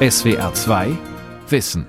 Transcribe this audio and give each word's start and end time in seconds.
SWR 0.00 0.54
2 0.54 0.96
Wissen 1.48 1.84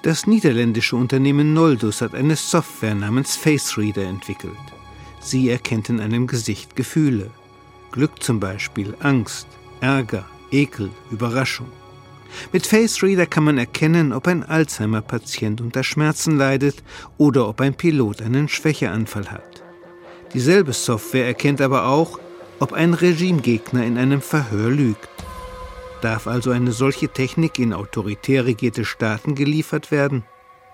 Das 0.00 0.26
niederländische 0.26 0.96
Unternehmen 0.96 1.52
Noldus 1.52 2.00
hat 2.00 2.14
eine 2.14 2.36
Software 2.36 2.94
namens 2.94 3.36
Face 3.36 3.76
Reader 3.76 4.04
entwickelt. 4.04 4.54
Sie 5.20 5.50
erkennt 5.50 5.90
in 5.90 6.00
einem 6.00 6.26
Gesicht 6.26 6.74
Gefühle. 6.74 7.30
Glück 7.92 8.22
zum 8.22 8.40
Beispiel, 8.40 8.96
Angst, 9.00 9.46
Ärger, 9.82 10.24
Ekel, 10.50 10.88
Überraschung. 11.10 11.70
Mit 12.50 12.66
Face 12.66 13.02
Reader 13.02 13.26
kann 13.26 13.44
man 13.44 13.58
erkennen, 13.58 14.14
ob 14.14 14.26
ein 14.26 14.42
Alzheimer-Patient 14.42 15.60
unter 15.60 15.84
Schmerzen 15.84 16.38
leidet 16.38 16.82
oder 17.18 17.46
ob 17.46 17.60
ein 17.60 17.74
Pilot 17.74 18.22
einen 18.22 18.48
Schwächeanfall 18.48 19.30
hat. 19.30 19.62
Dieselbe 20.32 20.72
Software 20.72 21.26
erkennt 21.26 21.60
aber 21.60 21.88
auch, 21.88 22.18
ob 22.60 22.74
ein 22.74 22.94
Regimegegner 22.94 23.84
in 23.84 23.98
einem 23.98 24.20
Verhör 24.20 24.70
lügt. 24.70 25.08
Darf 26.02 26.26
also 26.26 26.50
eine 26.50 26.72
solche 26.72 27.08
Technik 27.08 27.58
in 27.58 27.72
autoritär 27.72 28.46
regierte 28.46 28.84
Staaten 28.84 29.34
geliefert 29.34 29.90
werden? 29.90 30.24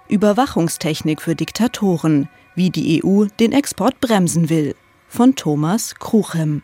Überwachungstechnik 0.08 1.22
für 1.22 1.34
Diktatoren, 1.34 2.28
wie 2.54 2.70
die 2.70 3.02
EU 3.02 3.26
den 3.40 3.52
Export 3.52 4.00
bremsen 4.00 4.50
will. 4.50 4.74
Von 5.08 5.34
Thomas 5.34 5.94
Kruchem. 5.94 6.62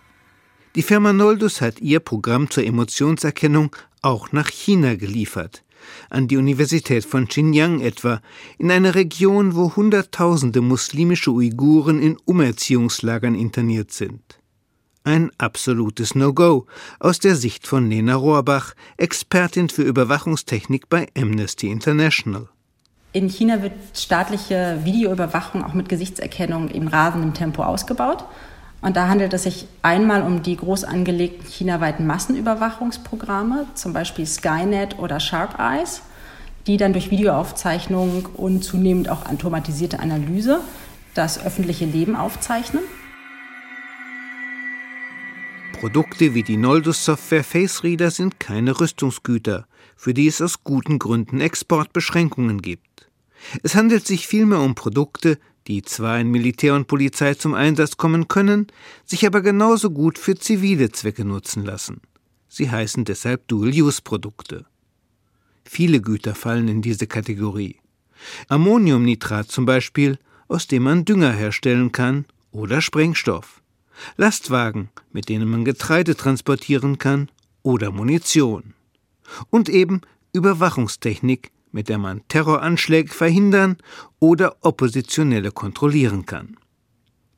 Die 0.74 0.82
Firma 0.82 1.12
Noldus 1.12 1.60
hat 1.60 1.80
ihr 1.80 2.00
Programm 2.00 2.50
zur 2.50 2.64
Emotionserkennung 2.64 3.74
auch 4.00 4.32
nach 4.32 4.48
China 4.48 4.94
geliefert, 4.96 5.64
an 6.10 6.28
die 6.28 6.36
Universität 6.36 7.04
von 7.04 7.28
Xinjiang 7.28 7.80
etwa, 7.80 8.20
in 8.58 8.70
eine 8.70 8.94
Region, 8.94 9.54
wo 9.54 9.76
Hunderttausende 9.76 10.60
muslimische 10.60 11.30
Uiguren 11.30 12.00
in 12.00 12.16
Umerziehungslagern 12.24 13.34
interniert 13.34 13.92
sind. 13.92 14.41
Ein 15.04 15.32
absolutes 15.36 16.14
No-Go 16.14 16.66
aus 17.00 17.18
der 17.18 17.34
Sicht 17.34 17.66
von 17.66 17.90
Lena 17.90 18.14
Rohrbach, 18.14 18.74
Expertin 18.96 19.68
für 19.68 19.82
Überwachungstechnik 19.82 20.88
bei 20.88 21.08
Amnesty 21.18 21.72
International. 21.72 22.48
In 23.12 23.28
China 23.28 23.62
wird 23.62 23.72
staatliche 23.94 24.78
Videoüberwachung 24.84 25.64
auch 25.64 25.74
mit 25.74 25.88
Gesichtserkennung 25.88 26.68
in 26.68 26.86
rasendem 26.86 27.34
Tempo 27.34 27.64
ausgebaut. 27.64 28.24
Und 28.80 28.96
da 28.96 29.08
handelt 29.08 29.32
es 29.32 29.42
sich 29.42 29.66
einmal 29.82 30.22
um 30.22 30.44
die 30.44 30.56
groß 30.56 30.84
angelegten 30.84 31.48
chinaweiten 31.48 32.06
Massenüberwachungsprogramme, 32.06 33.66
zum 33.74 33.92
Beispiel 33.92 34.24
Skynet 34.24 35.00
oder 35.00 35.18
Sharp 35.18 35.58
Eyes, 35.58 36.02
die 36.68 36.76
dann 36.76 36.92
durch 36.92 37.10
Videoaufzeichnung 37.10 38.28
und 38.34 38.62
zunehmend 38.62 39.08
auch 39.08 39.26
automatisierte 39.26 39.98
Analyse 39.98 40.60
das 41.14 41.44
öffentliche 41.44 41.86
Leben 41.86 42.14
aufzeichnen. 42.14 42.82
Produkte 45.82 46.32
wie 46.32 46.44
die 46.44 46.58
Noldus-Software 46.58 47.42
Face 47.42 47.82
Reader 47.82 48.12
sind 48.12 48.38
keine 48.38 48.78
Rüstungsgüter, 48.78 49.66
für 49.96 50.14
die 50.14 50.28
es 50.28 50.40
aus 50.40 50.62
guten 50.62 51.00
Gründen 51.00 51.40
Exportbeschränkungen 51.40 52.62
gibt. 52.62 53.10
Es 53.64 53.74
handelt 53.74 54.06
sich 54.06 54.28
vielmehr 54.28 54.60
um 54.60 54.76
Produkte, 54.76 55.40
die 55.66 55.82
zwar 55.82 56.20
in 56.20 56.30
Militär 56.30 56.76
und 56.76 56.86
Polizei 56.86 57.34
zum 57.34 57.54
Einsatz 57.54 57.96
kommen 57.96 58.28
können, 58.28 58.68
sich 59.04 59.26
aber 59.26 59.40
genauso 59.40 59.90
gut 59.90 60.18
für 60.18 60.36
zivile 60.36 60.92
Zwecke 60.92 61.24
nutzen 61.24 61.64
lassen. 61.64 62.00
Sie 62.46 62.70
heißen 62.70 63.04
deshalb 63.04 63.48
Dual-Use-Produkte. 63.48 64.66
Viele 65.64 66.00
Güter 66.00 66.36
fallen 66.36 66.68
in 66.68 66.80
diese 66.80 67.08
Kategorie. 67.08 67.80
Ammoniumnitrat 68.46 69.50
zum 69.50 69.66
Beispiel, 69.66 70.20
aus 70.46 70.68
dem 70.68 70.84
man 70.84 71.04
Dünger 71.04 71.32
herstellen 71.32 71.90
kann, 71.90 72.26
oder 72.52 72.80
Sprengstoff. 72.80 73.61
Lastwagen, 74.16 74.90
mit 75.12 75.28
denen 75.28 75.48
man 75.48 75.64
Getreide 75.64 76.16
transportieren 76.16 76.98
kann, 76.98 77.30
oder 77.62 77.90
Munition. 77.90 78.74
Und 79.50 79.68
eben 79.68 80.00
Überwachungstechnik, 80.32 81.52
mit 81.70 81.88
der 81.88 81.98
man 81.98 82.22
Terroranschläge 82.28 83.12
verhindern 83.12 83.76
oder 84.18 84.56
Oppositionelle 84.60 85.50
kontrollieren 85.52 86.26
kann. 86.26 86.56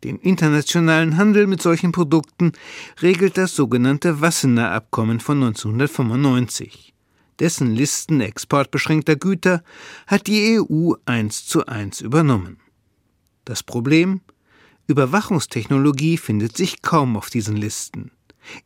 Den 0.03 0.19
internationalen 0.19 1.17
Handel 1.17 1.47
mit 1.47 1.63
solchen 1.63 1.93
Produkten 1.93 2.53
regelt 3.01 3.39
das 3.39 3.57
sogenannte 3.57 4.21
Wassener 4.21 4.71
Abkommen 4.73 5.19
von 5.19 5.43
1995. 5.43 6.93
Dessen 7.39 7.75
Listen 7.75 8.21
exportbeschränkter 8.21 9.17
Güter 9.17 9.65
hat 10.07 10.27
die 10.27 10.61
EU 10.61 10.93
eins 11.07 11.47
zu 11.47 11.67
eins 11.67 12.01
übernommen. 12.01 12.59
Das 13.45 13.63
Problem? 13.63 14.21
Überwachungstechnologie 14.87 16.19
findet 16.19 16.57
sich 16.57 16.83
kaum 16.83 17.17
auf 17.17 17.31
diesen 17.31 17.57
Listen. 17.57 18.11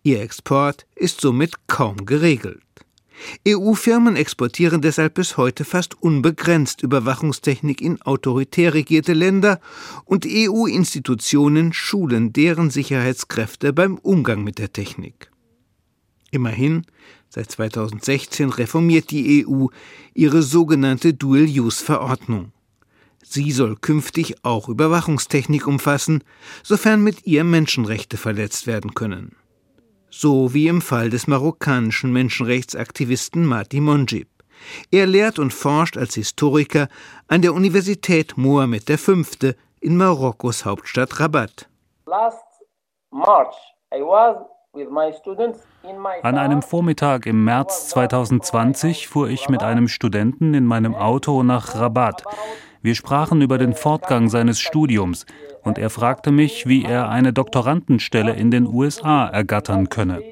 Ihr 0.03 0.21
Export 0.21 0.87
ist 0.97 1.21
somit 1.21 1.69
kaum 1.69 2.07
geregelt. 2.07 2.63
EU-Firmen 3.47 4.17
exportieren 4.17 4.81
deshalb 4.81 5.15
bis 5.15 5.37
heute 5.37 5.65
fast 5.65 6.01
unbegrenzt 6.01 6.83
Überwachungstechnik 6.83 7.81
in 7.81 8.01
autoritär 8.03 8.75
regierte 8.75 9.13
Länder 9.13 9.61
und 10.05 10.27
EU-Institutionen 10.27 11.73
schulen 11.73 12.33
deren 12.33 12.71
Sicherheitskräfte 12.71 13.73
beim 13.73 13.97
Umgang 13.99 14.45
mit 14.45 14.59
der 14.59 14.73
Technik. 14.73 15.31
Immerhin, 16.31 16.85
seit 17.29 17.51
2016 17.51 18.51
reformiert 18.51 19.11
die 19.11 19.47
EU 19.47 19.67
ihre 20.15 20.43
sogenannte 20.43 21.15
Dual-Use-Verordnung. 21.15 22.53
Sie 23.23 23.53
soll 23.53 23.77
künftig 23.77 24.37
auch 24.43 24.69
Überwachungstechnik 24.69 25.67
umfassen, 25.67 26.25
sofern 26.63 27.03
mit 27.03 27.27
ihr 27.27 27.45
Menschenrechte 27.45 28.17
verletzt 28.17 28.67
werden 28.67 28.95
können 28.95 29.37
so 30.11 30.55
wie 30.55 30.69
im 30.69 30.81
Fall 30.81 31.11
des 31.11 31.27
marokkanischen 31.27 32.13
Menschenrechtsaktivisten 32.13 33.45
Mati 33.45 33.81
Monjib. 33.81 34.29
Er 34.91 35.07
lehrt 35.07 35.39
und 35.39 35.53
forscht 35.53 35.97
als 35.97 36.15
Historiker 36.15 36.89
an 37.29 37.43
der 37.43 37.55
Universität 37.55 38.37
Mohammed 38.37 38.91
V. 38.91 39.23
in 39.81 39.97
Marokkos 39.97 40.65
Hauptstadt 40.65 41.21
Rabat. 41.21 41.69
An 46.23 46.39
einem 46.39 46.63
Vormittag 46.63 47.27
im 47.27 47.45
März 47.45 47.89
2020 47.91 49.09
fuhr 49.09 49.29
ich 49.29 49.49
mit 49.49 49.63
einem 49.63 49.89
Studenten 49.89 50.55
in 50.55 50.65
meinem 50.65 50.95
Auto 50.95 51.43
nach 51.43 51.77
Rabat. 51.77 52.25
Wir 52.83 52.95
sprachen 52.95 53.43
über 53.43 53.59
den 53.59 53.75
Fortgang 53.75 54.29
seines 54.29 54.61
Studiums 54.61 55.27
und 55.63 55.79
er 55.79 55.91
fragte 55.91 56.31
mich, 56.31 56.67
wie 56.67 56.85
er 56.85 57.09
eine 57.09 57.33
Doktorandenstelle 57.33 58.35
in 58.35 58.51
den 58.51 58.67
USA 58.67 59.27
ergattern 59.27 59.89
könne. 59.89 60.23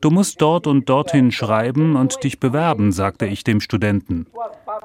Du 0.00 0.10
musst 0.10 0.40
dort 0.42 0.66
und 0.66 0.88
dorthin 0.88 1.32
schreiben 1.32 1.96
und 1.96 2.22
dich 2.24 2.38
bewerben, 2.38 2.92
sagte 2.92 3.26
ich 3.26 3.42
dem 3.42 3.60
Studenten. 3.60 4.26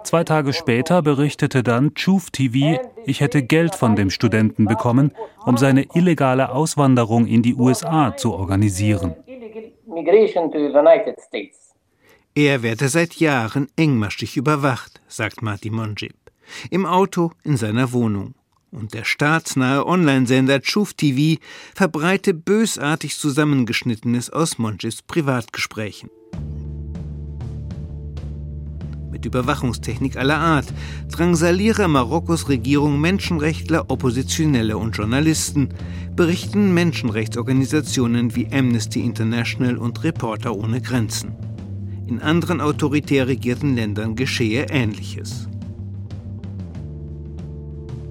Zwei 0.04 0.24
Tage 0.24 0.54
später 0.54 1.02
berichtete 1.02 1.62
dann 1.62 1.94
Chuf 1.94 2.32
TV, 2.32 2.80
ich 3.06 3.20
hätte 3.20 3.44
Geld 3.44 3.76
von 3.76 3.96
dem 3.96 4.10
Studenten 4.10 4.66
bekommen, 4.66 5.12
um 5.46 5.58
seine 5.58 5.86
illegale 5.94 6.52
Auswanderung 6.52 7.28
in 7.28 7.42
die 7.42 7.56
USA 7.56 8.16
zu 8.16 8.34
organisieren. 8.34 9.16
Er 12.36 12.64
werde 12.64 12.88
seit 12.88 13.16
Jahren 13.16 13.68
engmaschig 13.76 14.38
überwacht, 14.38 15.02
sagt 15.08 15.42
Marty 15.42 15.70
Monjib. 15.70 16.19
Im 16.70 16.86
Auto, 16.86 17.32
in 17.44 17.58
seiner 17.58 17.92
Wohnung 17.92 18.36
und 18.72 18.94
der 18.94 19.04
staatsnahe 19.04 19.86
Online-Sender 19.86 20.62
Chuf 20.62 20.94
TV 20.94 21.42
verbreite 21.74 22.34
bösartig 22.34 23.18
zusammengeschnittenes 23.18 24.30
aus 24.30 24.58
Monchis 24.58 25.02
Privatgesprächen. 25.02 26.10
Mit 29.12 29.26
Überwachungstechnik 29.26 30.18
aller 30.18 30.38
Art 30.38 30.68
drangsaliere 31.10 31.88
Marokkos 31.88 32.48
Regierung 32.48 33.02
Menschenrechtler, 33.02 33.90
Oppositionelle 33.90 34.78
und 34.78 34.96
Journalisten, 34.96 35.70
berichten 36.16 36.74
Menschenrechtsorganisationen 36.74 38.36
wie 38.36 38.48
Amnesty 38.52 39.02
International 39.02 39.78
und 39.78 40.04
Reporter 40.04 40.56
ohne 40.56 40.80
Grenzen. 40.80 41.36
In 42.07 42.22
anderen 42.22 42.62
autoritär 42.62 43.28
regierten 43.28 43.75
Ländern 43.75 44.16
geschehe 44.16 44.68
Ähnliches. 44.69 45.50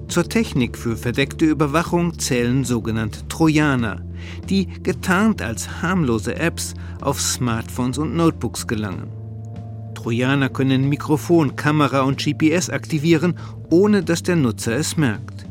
Zur 0.09 0.27
Technik 0.27 0.79
für 0.79 0.97
verdeckte 0.97 1.45
Überwachung 1.45 2.19
zählen 2.19 2.65
sogenannte 2.65 3.29
Trojaner, 3.29 4.03
die 4.49 4.67
getarnt 4.83 5.43
als 5.43 5.83
harmlose 5.83 6.35
Apps 6.37 6.73
auf 7.03 7.21
Smartphones 7.21 7.99
und 7.99 8.17
Notebooks 8.17 8.67
gelangen. 8.67 9.13
Trojaner 9.95 10.49
können 10.49 10.89
Mikrofon, 10.89 11.57
Kamera 11.57 12.01
und 12.01 12.25
GPS 12.25 12.71
aktivieren, 12.71 13.39
ohne 13.69 14.03
dass 14.03 14.23
der 14.23 14.37
Nutzer 14.37 14.77
es 14.77 14.97
merkt. 14.97 15.47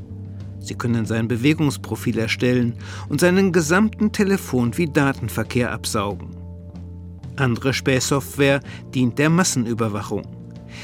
Sie 0.59 0.73
können 0.73 1.05
sein 1.05 1.27
Bewegungsprofil 1.27 2.17
erstellen 2.17 2.73
und 3.09 3.21
seinen 3.21 3.51
gesamten 3.51 4.11
Telefon- 4.11 4.75
wie 4.77 4.87
Datenverkehr 4.87 5.71
absaugen. 5.71 6.35
Andere 7.35 7.73
Spähsoftware 7.73 8.61
dient 8.93 9.19
der 9.19 9.29
Massenüberwachung. 9.29 10.36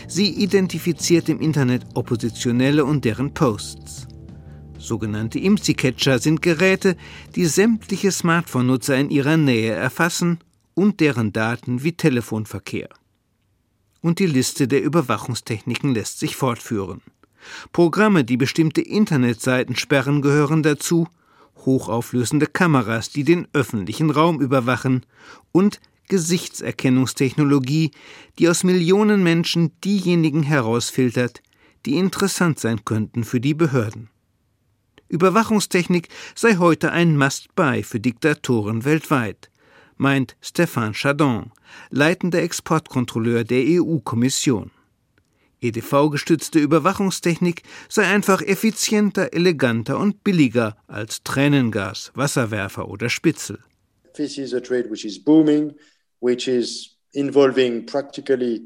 Sie 0.07 0.29
identifiziert 0.29 1.29
im 1.29 1.39
Internet 1.39 1.85
Oppositionelle 1.93 2.85
und 2.85 3.05
deren 3.05 3.33
Posts. 3.33 4.07
Sogenannte 4.77 5.39
IMSI-Catcher 5.39 6.19
sind 6.19 6.41
Geräte, 6.41 6.97
die 7.35 7.45
sämtliche 7.45 8.11
Smartphone-Nutzer 8.11 8.97
in 8.97 9.09
ihrer 9.09 9.37
Nähe 9.37 9.71
erfassen 9.71 10.39
und 10.73 10.99
deren 10.99 11.31
Daten 11.31 11.83
wie 11.83 11.93
Telefonverkehr. 11.93 12.89
Und 14.01 14.19
die 14.19 14.25
Liste 14.25 14.67
der 14.67 14.83
Überwachungstechniken 14.83 15.93
lässt 15.93 16.19
sich 16.19 16.35
fortführen. 16.35 17.01
Programme, 17.71 18.23
die 18.23 18.37
bestimmte 18.37 18.81
Internetseiten 18.81 19.75
sperren, 19.75 20.21
gehören 20.21 20.63
dazu, 20.63 21.07
hochauflösende 21.65 22.47
Kameras, 22.47 23.09
die 23.09 23.23
den 23.23 23.47
öffentlichen 23.53 24.09
Raum 24.09 24.41
überwachen, 24.41 25.05
und 25.51 25.79
Gesichtserkennungstechnologie, 26.09 27.91
die 28.39 28.49
aus 28.49 28.63
Millionen 28.63 29.23
Menschen 29.23 29.71
diejenigen 29.81 30.43
herausfiltert, 30.43 31.41
die 31.85 31.95
interessant 31.95 32.59
sein 32.59 32.85
könnten 32.85 33.23
für 33.23 33.39
die 33.39 33.53
Behörden. 33.53 34.09
Überwachungstechnik 35.09 36.09
sei 36.33 36.55
heute 36.55 36.91
ein 36.91 37.17
Must-Buy 37.17 37.83
für 37.83 37.99
Diktatoren 37.99 38.83
weltweit, 38.83 39.49
meint 39.97 40.35
Stéphane 40.41 40.93
Chardon, 40.93 41.51
leitender 41.91 42.41
Exportkontrolleur 42.41 43.43
der 43.43 43.63
EU-Kommission. 43.65 44.71
EDV-gestützte 45.61 46.59
Überwachungstechnik 46.59 47.63
sei 47.87 48.05
einfach 48.05 48.41
effizienter, 48.41 49.33
eleganter 49.33 49.97
und 49.97 50.23
billiger 50.23 50.75
als 50.87 51.23
Tränengas, 51.23 52.11
Wasserwerfer 52.15 52.89
oder 52.89 53.09
Spitzel. 53.09 53.59
This 54.13 54.37
is 54.37 54.53
a 54.53 54.59
trade 54.59 54.89
which 54.89 55.05
is 55.05 55.17
booming, 55.17 55.73
which 56.23 56.47
is 56.47 56.95
involving 57.13 57.85
practically 57.85 58.61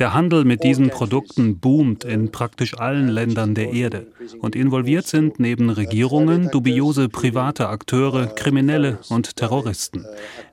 der 0.00 0.14
Handel 0.14 0.46
mit 0.46 0.64
diesen 0.64 0.88
Produkten 0.88 1.60
boomt 1.60 2.04
in 2.04 2.32
praktisch 2.32 2.78
allen 2.78 3.08
Ländern 3.08 3.54
der 3.54 3.74
Erde 3.74 4.06
und 4.40 4.56
involviert 4.56 5.06
sind 5.06 5.38
neben 5.38 5.68
Regierungen 5.68 6.50
dubiose 6.50 7.10
private 7.10 7.68
Akteure, 7.68 8.28
Kriminelle 8.34 8.98
und 9.10 9.36
Terroristen. 9.36 10.06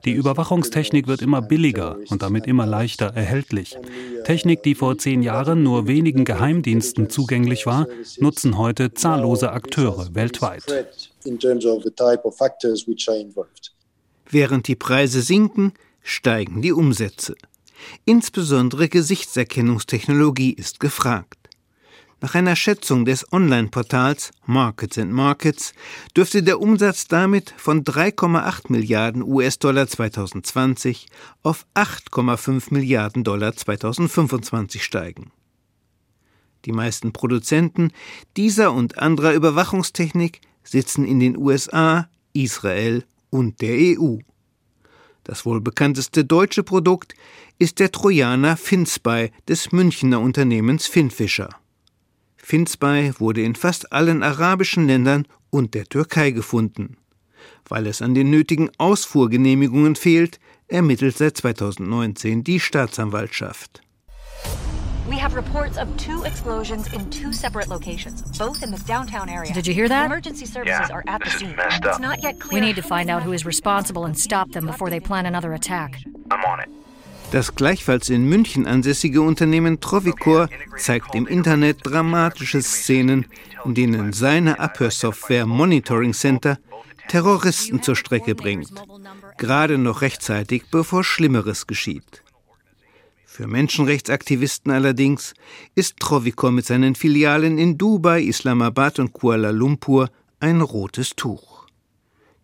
Die 0.04 0.12
Überwachungstechnik 0.12 1.06
wird 1.06 1.22
immer 1.22 1.40
billiger 1.40 1.96
und 2.10 2.20
damit 2.20 2.46
immer 2.46 2.66
leichter 2.66 3.06
erhältlich. 3.06 3.78
Technik, 4.24 4.62
die 4.64 4.74
vor 4.74 4.98
zehn 4.98 5.22
Jahren 5.22 5.62
nur 5.62 5.86
wenigen 5.88 6.26
Geheimdiensten 6.26 7.08
zugänglich 7.08 7.64
war, 7.64 7.86
nutzen 8.18 8.58
heute 8.58 8.92
zahllose 8.92 9.52
Akteure 9.52 10.14
weltweit. 10.14 11.00
Während 14.30 14.68
die 14.68 14.76
Preise 14.76 15.22
sinken, 15.22 15.72
steigen 16.02 16.62
die 16.62 16.72
Umsätze. 16.72 17.34
Insbesondere 18.04 18.88
Gesichtserkennungstechnologie 18.88 20.52
ist 20.52 20.80
gefragt. 20.80 21.38
Nach 22.20 22.34
einer 22.34 22.56
Schätzung 22.56 23.04
des 23.04 23.32
Online-Portals 23.32 24.32
Markets 24.44 24.98
and 24.98 25.12
Markets 25.12 25.72
dürfte 26.16 26.42
der 26.42 26.60
Umsatz 26.60 27.06
damit 27.06 27.54
von 27.56 27.84
3,8 27.84 28.72
Milliarden 28.72 29.22
US-Dollar 29.22 29.86
2020 29.86 31.06
auf 31.44 31.64
8,5 31.74 32.74
Milliarden 32.74 33.22
Dollar 33.22 33.54
2025 33.54 34.82
steigen. 34.82 35.30
Die 36.64 36.72
meisten 36.72 37.12
Produzenten 37.12 37.92
dieser 38.36 38.72
und 38.72 38.98
anderer 38.98 39.34
Überwachungstechnik 39.34 40.40
sitzen 40.64 41.04
in 41.04 41.20
den 41.20 41.36
USA, 41.36 42.08
Israel 42.32 43.04
und 43.30 43.60
der 43.60 43.76
EU. 44.00 44.18
Das 45.28 45.44
wohl 45.44 45.60
bekannteste 45.60 46.24
deutsche 46.24 46.62
Produkt 46.62 47.14
ist 47.58 47.80
der 47.80 47.92
Trojaner 47.92 48.56
Finspy 48.56 49.30
des 49.46 49.72
Münchner 49.72 50.20
Unternehmens 50.20 50.86
Finfischer. 50.86 51.50
Finspy 52.38 53.12
wurde 53.18 53.42
in 53.42 53.54
fast 53.54 53.92
allen 53.92 54.22
arabischen 54.22 54.86
Ländern 54.86 55.26
und 55.50 55.74
der 55.74 55.84
Türkei 55.84 56.30
gefunden. 56.30 56.96
Weil 57.68 57.86
es 57.86 58.00
an 58.00 58.14
den 58.14 58.30
nötigen 58.30 58.70
Ausfuhrgenehmigungen 58.78 59.96
fehlt, 59.96 60.40
ermittelt 60.66 61.18
seit 61.18 61.36
2019 61.36 62.42
die 62.42 62.58
Staatsanwaltschaft. 62.58 63.82
We 65.08 65.16
have 65.16 65.34
reports 65.34 65.78
of 65.78 65.88
two 65.96 66.24
explosions 66.24 66.92
in 66.92 67.08
two 67.08 67.32
separate 67.32 67.68
locations, 67.68 68.20
both 68.36 68.62
in 68.62 68.70
the 68.70 68.76
downtown 68.86 69.30
area. 69.30 69.54
Did 69.54 69.66
you 69.66 69.72
hear 69.72 69.88
that? 69.88 70.04
Emergency 70.04 70.44
services 70.44 70.88
yeah, 70.90 70.94
are 70.94 71.02
at 71.06 71.24
the 71.24 71.30
scene. 71.30 71.54
It's 71.58 71.98
not 71.98 72.22
yet 72.22 72.38
clear. 72.38 72.60
We 72.60 72.66
need 72.66 72.76
to 72.76 72.82
find 72.82 73.08
out 73.08 73.22
who 73.22 73.32
is 73.32 73.46
responsible 73.46 74.04
and 74.04 74.18
stop 74.18 74.52
them 74.52 74.66
before 74.66 74.90
they 74.90 75.00
plan 75.00 75.24
another 75.24 75.54
attack. 75.54 75.98
I'm 76.30 76.44
on 76.44 76.60
it. 76.60 76.68
Das 77.30 77.54
gleichfalls 77.54 78.10
in 78.10 78.28
München 78.28 78.66
ansässige 78.66 79.22
Unternehmen 79.22 79.80
Trovicor 79.80 80.48
zeigt 80.76 81.14
im 81.14 81.26
Internet 81.26 81.78
dramatische 81.84 82.60
Szenen, 82.62 83.26
in 83.64 83.74
denen 83.74 84.12
seine 84.12 84.58
Abhörsoftware 84.58 85.46
Monitoring 85.46 86.12
Center 86.12 86.58
Terroristen 87.08 87.82
zur 87.82 87.96
Strecke 87.96 88.34
bringt, 88.34 88.70
gerade 89.38 89.78
noch 89.78 90.02
rechtzeitig, 90.02 90.64
bevor 90.70 91.02
Schlimmeres 91.02 91.66
geschieht. 91.66 92.22
Für 93.38 93.46
Menschenrechtsaktivisten 93.46 94.72
allerdings 94.72 95.32
ist 95.76 95.98
Trovicor 96.00 96.50
mit 96.50 96.66
seinen 96.66 96.96
Filialen 96.96 97.56
in 97.56 97.78
Dubai, 97.78 98.22
Islamabad 98.22 98.98
und 98.98 99.12
Kuala 99.12 99.50
Lumpur 99.50 100.10
ein 100.40 100.60
rotes 100.60 101.10
Tuch. 101.10 101.64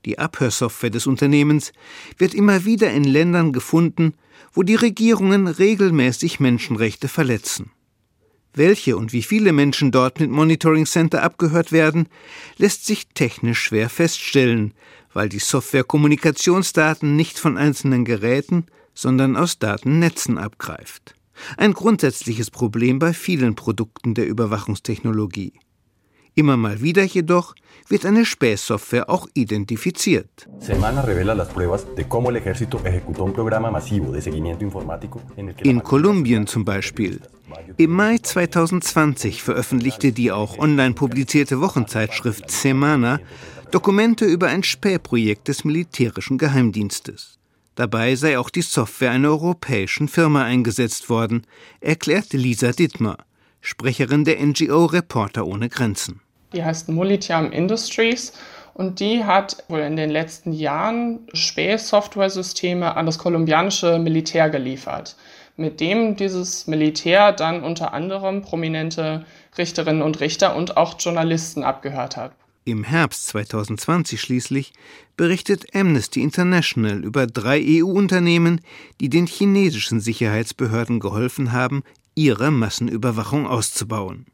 Die 0.05 0.21
Abhörsoftware 0.21 0.91
des 0.91 1.09
Unternehmens 1.09 1.73
wird 2.17 2.33
immer 2.33 2.65
wieder 2.65 2.93
in 2.93 3.03
Ländern 3.03 3.53
gefunden, 3.53 4.15
wo 4.53 4.63
die 4.63 4.77
Regierungen 4.77 5.49
regelmäßig 5.49 6.39
Menschenrechte 6.39 7.09
verletzen. 7.09 7.73
Welche 8.53 8.97
und 8.97 9.13
wie 9.13 9.25
viele 9.25 9.53
Menschen 9.53 9.91
dort 9.91 10.21
mit 10.21 10.31
Monitoring 10.31 10.87
Center 10.87 11.25
abgehört 11.25 11.73
werden, 11.73 12.09
lässt 12.57 12.87
sich 12.87 13.09
technisch 13.15 13.61
schwer 13.65 13.91
feststellen, 13.91 14.75
weil 15.13 15.29
die 15.29 15.41
Software 15.41 15.83
Kommunikationsdaten 15.83 17.17
nicht 17.17 17.41
von 17.41 17.59
einzelnen 17.59 18.05
Geräten, 18.05 18.67
sondern 18.95 19.37
aus 19.37 19.59
Datennetzen 19.59 20.39
abgreift. 20.39 21.15
Ein 21.57 21.73
grundsätzliches 21.73 22.51
Problem 22.51 22.99
bei 22.99 23.13
vielen 23.13 23.55
Produkten 23.55 24.15
der 24.15 24.27
Überwachungstechnologie. 24.27 25.53
Immer 26.37 26.57
mal 26.57 26.81
wieder 26.81 27.05
jedoch 27.05 27.55
wird 27.89 28.05
eine 28.05 28.25
Späßsoftware 28.25 29.09
auch 29.09 29.29
identifiziert. 29.35 30.49
In 35.63 35.83
Kolumbien 35.83 36.47
zum 36.47 36.65
Beispiel. 36.65 37.21
Im 37.77 37.91
Mai 37.93 38.19
2020 38.19 39.43
veröffentlichte 39.43 40.11
die 40.13 40.33
auch 40.33 40.59
online 40.59 40.95
publizierte 40.95 41.61
Wochenzeitschrift 41.61 42.51
Semana 42.51 43.21
Dokumente 43.71 44.25
über 44.25 44.49
ein 44.49 44.63
Spähprojekt 44.63 45.49
des 45.49 45.65
militärischen 45.65 46.39
Geheimdienstes. 46.39 47.39
Dabei 47.75 48.15
sei 48.15 48.39
auch 48.39 48.51
die 48.51 48.63
Software 48.63 49.11
einer 49.11 49.31
europäischen 49.31 50.09
Firma 50.09 50.45
eingesetzt 50.45 51.11
worden, 51.11 51.47
erklärte 51.81 52.37
Lisa 52.37 52.71
Dittmer, 52.71 53.19
Sprecherin 53.61 54.25
der 54.25 54.45
NGO 54.45 54.85
Reporter 54.85 55.47
ohne 55.47 55.69
Grenzen. 55.69 56.21
Die 56.53 56.63
heißt 56.63 56.89
Mulitiam 56.89 57.51
Industries 57.51 58.33
und 58.75 59.01
die 59.01 59.25
hat 59.25 59.65
wohl 59.69 59.81
in 59.81 59.97
den 59.97 60.11
letzten 60.11 60.53
Jahren 60.53 61.27
Späh-Software-Systeme 61.33 62.97
an 62.97 63.07
das 63.07 63.19
kolumbianische 63.19 63.99
Militär 63.99 64.51
geliefert, 64.51 65.17
mit 65.57 65.81
dem 65.81 66.15
dieses 66.15 66.69
Militär 66.69 67.33
dann 67.33 67.65
unter 67.65 67.93
anderem 67.93 68.43
prominente 68.43 69.25
Richterinnen 69.59 70.03
und 70.03 70.21
Richter 70.21 70.55
und 70.55 70.77
auch 70.77 70.95
Journalisten 71.01 71.65
abgehört 71.65 72.17
hat. 72.17 72.33
Im 72.67 72.83
Herbst 72.83 73.27
2020 73.27 74.19
schließlich 74.19 74.73
berichtet 75.19 75.75
Amnesty 75.75 76.23
International 76.23 77.05
über 77.05 77.27
drei 77.27 77.63
EU-Unternehmen, 77.63 78.63
die 79.03 79.11
den 79.11 79.27
chinesischen 79.27 80.01
Sicherheitsbehörden 80.01 80.99
geholfen 80.99 81.53
haben, 81.53 81.83
ihre 82.15 82.51
Massenüberwachung 82.51 83.47
auszubauen. 83.47 84.25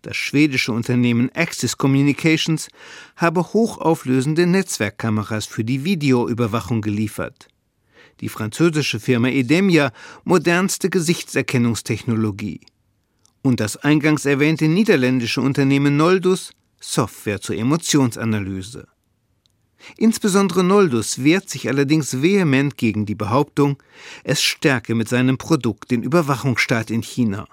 Das 0.00 0.16
schwedische 0.16 0.72
Unternehmen 0.72 1.30
Axis 1.34 1.76
Communications 1.76 2.68
habe 3.16 3.52
hochauflösende 3.52 4.46
Netzwerkkameras 4.46 5.44
für 5.44 5.62
die 5.62 5.84
Videoüberwachung 5.84 6.80
geliefert. 6.80 7.48
Die 8.20 8.30
französische 8.30 8.98
Firma 8.98 9.28
Edemia 9.28 9.92
modernste 10.24 10.88
Gesichtserkennungstechnologie. 10.88 12.62
Und 13.42 13.60
das 13.60 13.76
eingangs 13.76 14.24
erwähnte 14.24 14.68
niederländische 14.68 15.42
Unternehmen 15.42 15.98
Noldus 15.98 16.52
Software 16.82 17.40
zur 17.40 17.56
Emotionsanalyse. 17.56 18.88
Insbesondere 19.96 20.62
Noldus 20.62 21.24
wehrt 21.24 21.48
sich 21.48 21.68
allerdings 21.68 22.22
vehement 22.22 22.76
gegen 22.76 23.06
die 23.06 23.14
Behauptung, 23.14 23.82
es 24.24 24.42
stärke 24.42 24.94
mit 24.94 25.08
seinem 25.08 25.38
Produkt 25.38 25.90
den 25.90 26.02
Überwachungsstaat 26.02 26.90
in 26.90 27.02
China. 27.02 27.46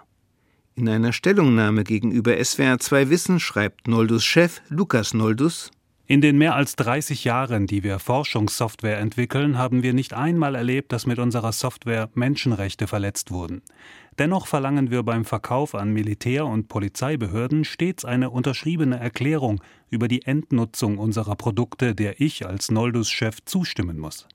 In 0.76 0.88
einer 0.90 1.14
Stellungnahme 1.14 1.84
gegenüber 1.84 2.34
SWR2 2.34 3.10
Wissen 3.10 3.40
schreibt 3.40 3.88
Noldus 3.88 4.24
Chef 4.24 4.62
Lukas 4.70 5.14
Noldus 5.14 5.72
in 6.10 6.22
den 6.22 6.40
mehr 6.40 6.56
als 6.56 6.76
30 6.76 7.24
Jahren, 7.24 7.68
die 7.68 7.84
wir 7.84 8.00
Forschungssoftware 8.00 8.98
entwickeln, 8.98 9.60
haben 9.60 9.84
wir 9.84 9.94
nicht 9.94 10.16
einmal 10.16 10.56
erlebt, 10.56 10.92
dass 10.92 11.06
mit 11.06 11.20
unserer 11.20 11.52
Software 11.52 12.10
Menschenrechte 12.16 12.88
verletzt 12.88 13.30
wurden. 13.30 13.62
Dennoch 14.20 14.48
verlangen 14.48 14.92
wir 14.92 15.04
beim 15.04 15.24
Verkauf 15.24 15.74
an 15.74 15.94
Militär- 15.94 16.46
und 16.46 16.68
Polizeibehörden 16.68 17.64
stets 17.64 18.04
eine 18.04 18.30
unterschriebene 18.30 19.00
Erklärung 19.00 19.62
über 19.90 20.10
die 20.10 20.24
Endnutzung 20.24 20.98
unserer 20.98 21.38
Produkte, 21.38 21.96
der 21.96 22.20
ich 22.20 22.46
als 22.46 22.70
Noldus-Chef 22.70 23.38
zustimmen 23.46 23.98
muss. 23.98 24.28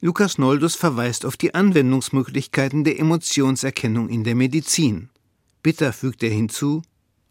Lukas 0.00 0.36
Noldus 0.36 0.74
verweist 0.74 1.24
auf 1.24 1.36
die 1.36 1.54
Anwendungsmöglichkeiten 1.54 2.82
der 2.82 2.98
Emotionserkennung 2.98 4.08
in 4.08 4.24
der 4.24 4.34
Medizin. 4.34 5.10
Bitter 5.62 5.92
fügt 5.92 6.24
er 6.24 6.30
hinzu, 6.30 6.82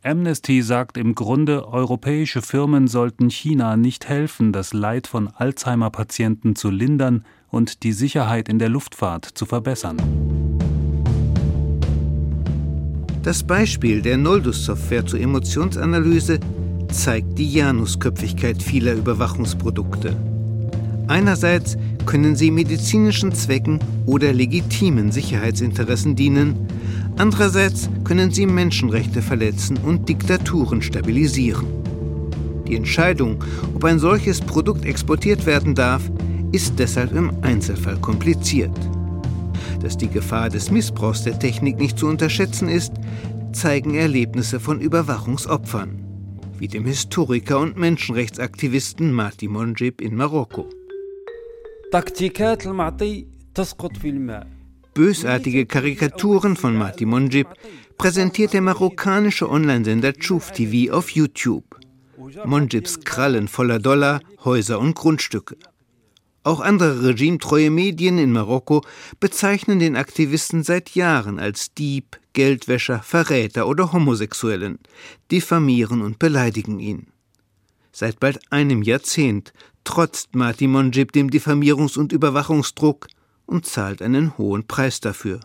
Amnesty 0.01 0.61
sagt 0.61 0.95
im 0.95 1.13
Grunde, 1.13 1.67
europäische 1.67 2.41
Firmen 2.41 2.87
sollten 2.87 3.29
China 3.29 3.75
nicht 3.75 4.07
helfen, 4.07 4.53
das 4.53 4.71
Leid 4.71 5.07
von 5.07 5.27
Alzheimer-Patienten 5.27 6.55
zu 6.55 6.69
lindern 6.69 7.25
und 7.49 7.83
die 7.83 7.91
Sicherheit 7.91 8.47
in 8.47 8.59
der 8.59 8.69
Luftfahrt 8.69 9.25
zu 9.25 9.45
verbessern. 9.45 10.48
Das 13.23 13.43
Beispiel 13.43 14.01
der 14.01 14.17
Noldus-Software 14.17 15.05
zur 15.05 15.19
Emotionsanalyse 15.19 16.39
zeigt 16.89 17.37
die 17.37 17.51
Janusköpfigkeit 17.51 18.63
vieler 18.63 18.93
Überwachungsprodukte. 18.93 20.15
Einerseits 21.07 21.77
können 22.05 22.35
sie 22.35 22.49
medizinischen 22.49 23.33
Zwecken 23.33 23.79
oder 24.05 24.31
legitimen 24.31 25.11
Sicherheitsinteressen 25.11 26.15
dienen, 26.15 26.55
andererseits 27.17 27.89
können 28.05 28.31
sie 28.31 28.45
Menschenrechte 28.45 29.21
verletzen 29.21 29.77
und 29.77 30.07
Diktaturen 30.07 30.81
stabilisieren. 30.81 31.67
Die 32.67 32.75
Entscheidung, 32.75 33.43
ob 33.75 33.83
ein 33.83 33.99
solches 33.99 34.39
Produkt 34.39 34.85
exportiert 34.85 35.45
werden 35.45 35.75
darf, 35.75 36.09
ist 36.51 36.79
deshalb 36.79 37.13
im 37.13 37.31
Einzelfall 37.41 37.97
kompliziert. 37.97 38.71
Dass 39.81 39.97
die 39.97 40.09
Gefahr 40.09 40.49
des 40.49 40.71
Missbrauchs 40.71 41.23
der 41.23 41.39
Technik 41.39 41.77
nicht 41.77 41.97
zu 41.97 42.07
unterschätzen 42.07 42.67
ist, 42.67 42.93
zeigen 43.53 43.95
Erlebnisse 43.95 44.59
von 44.59 44.79
Überwachungsopfern, 44.81 46.03
wie 46.57 46.67
dem 46.67 46.85
Historiker 46.85 47.59
und 47.59 47.77
Menschenrechtsaktivisten 47.77 49.11
Mati 49.11 49.47
Monjib 49.47 50.01
in 50.01 50.15
Marokko. 50.15 50.69
Bösartige 54.93 55.65
Karikaturen 55.65 56.55
von 56.55 56.75
Mati 56.75 57.05
Monjib 57.05 57.47
präsentiert 57.97 58.53
der 58.53 58.61
marokkanische 58.61 59.49
Onlinesender 59.49 60.13
Chouf 60.13 60.51
TV 60.51 60.93
auf 60.93 61.09
YouTube. 61.11 61.79
Monjibs 62.45 62.99
Krallen 62.99 63.47
voller 63.47 63.79
Dollar, 63.79 64.19
Häuser 64.43 64.79
und 64.79 64.95
Grundstücke. 64.95 65.55
Auch 66.43 66.61
andere 66.61 67.03
regimetreue 67.03 67.69
Medien 67.69 68.17
in 68.17 68.31
Marokko 68.31 68.81
bezeichnen 69.19 69.79
den 69.79 69.95
Aktivisten 69.95 70.63
seit 70.63 70.91
Jahren 70.91 71.37
als 71.37 71.73
Dieb, 71.73 72.17
Geldwäscher, 72.33 72.99
Verräter 72.99 73.67
oder 73.67 73.91
Homosexuellen, 73.91 74.79
diffamieren 75.31 76.01
und 76.01 76.17
beleidigen 76.17 76.79
ihn. 76.79 77.07
Seit 77.91 78.19
bald 78.19 78.39
einem 78.51 78.83
Jahrzehnt 78.83 79.51
trotzt 79.83 80.35
Marti 80.35 80.67
Monjib 80.67 81.11
dem 81.11 81.29
Diffamierungs- 81.29 81.97
und 81.97 82.13
Überwachungsdruck 82.13 83.07
und 83.45 83.65
zahlt 83.65 84.01
einen 84.01 84.37
hohen 84.37 84.65
Preis 84.67 85.01
dafür. 85.01 85.41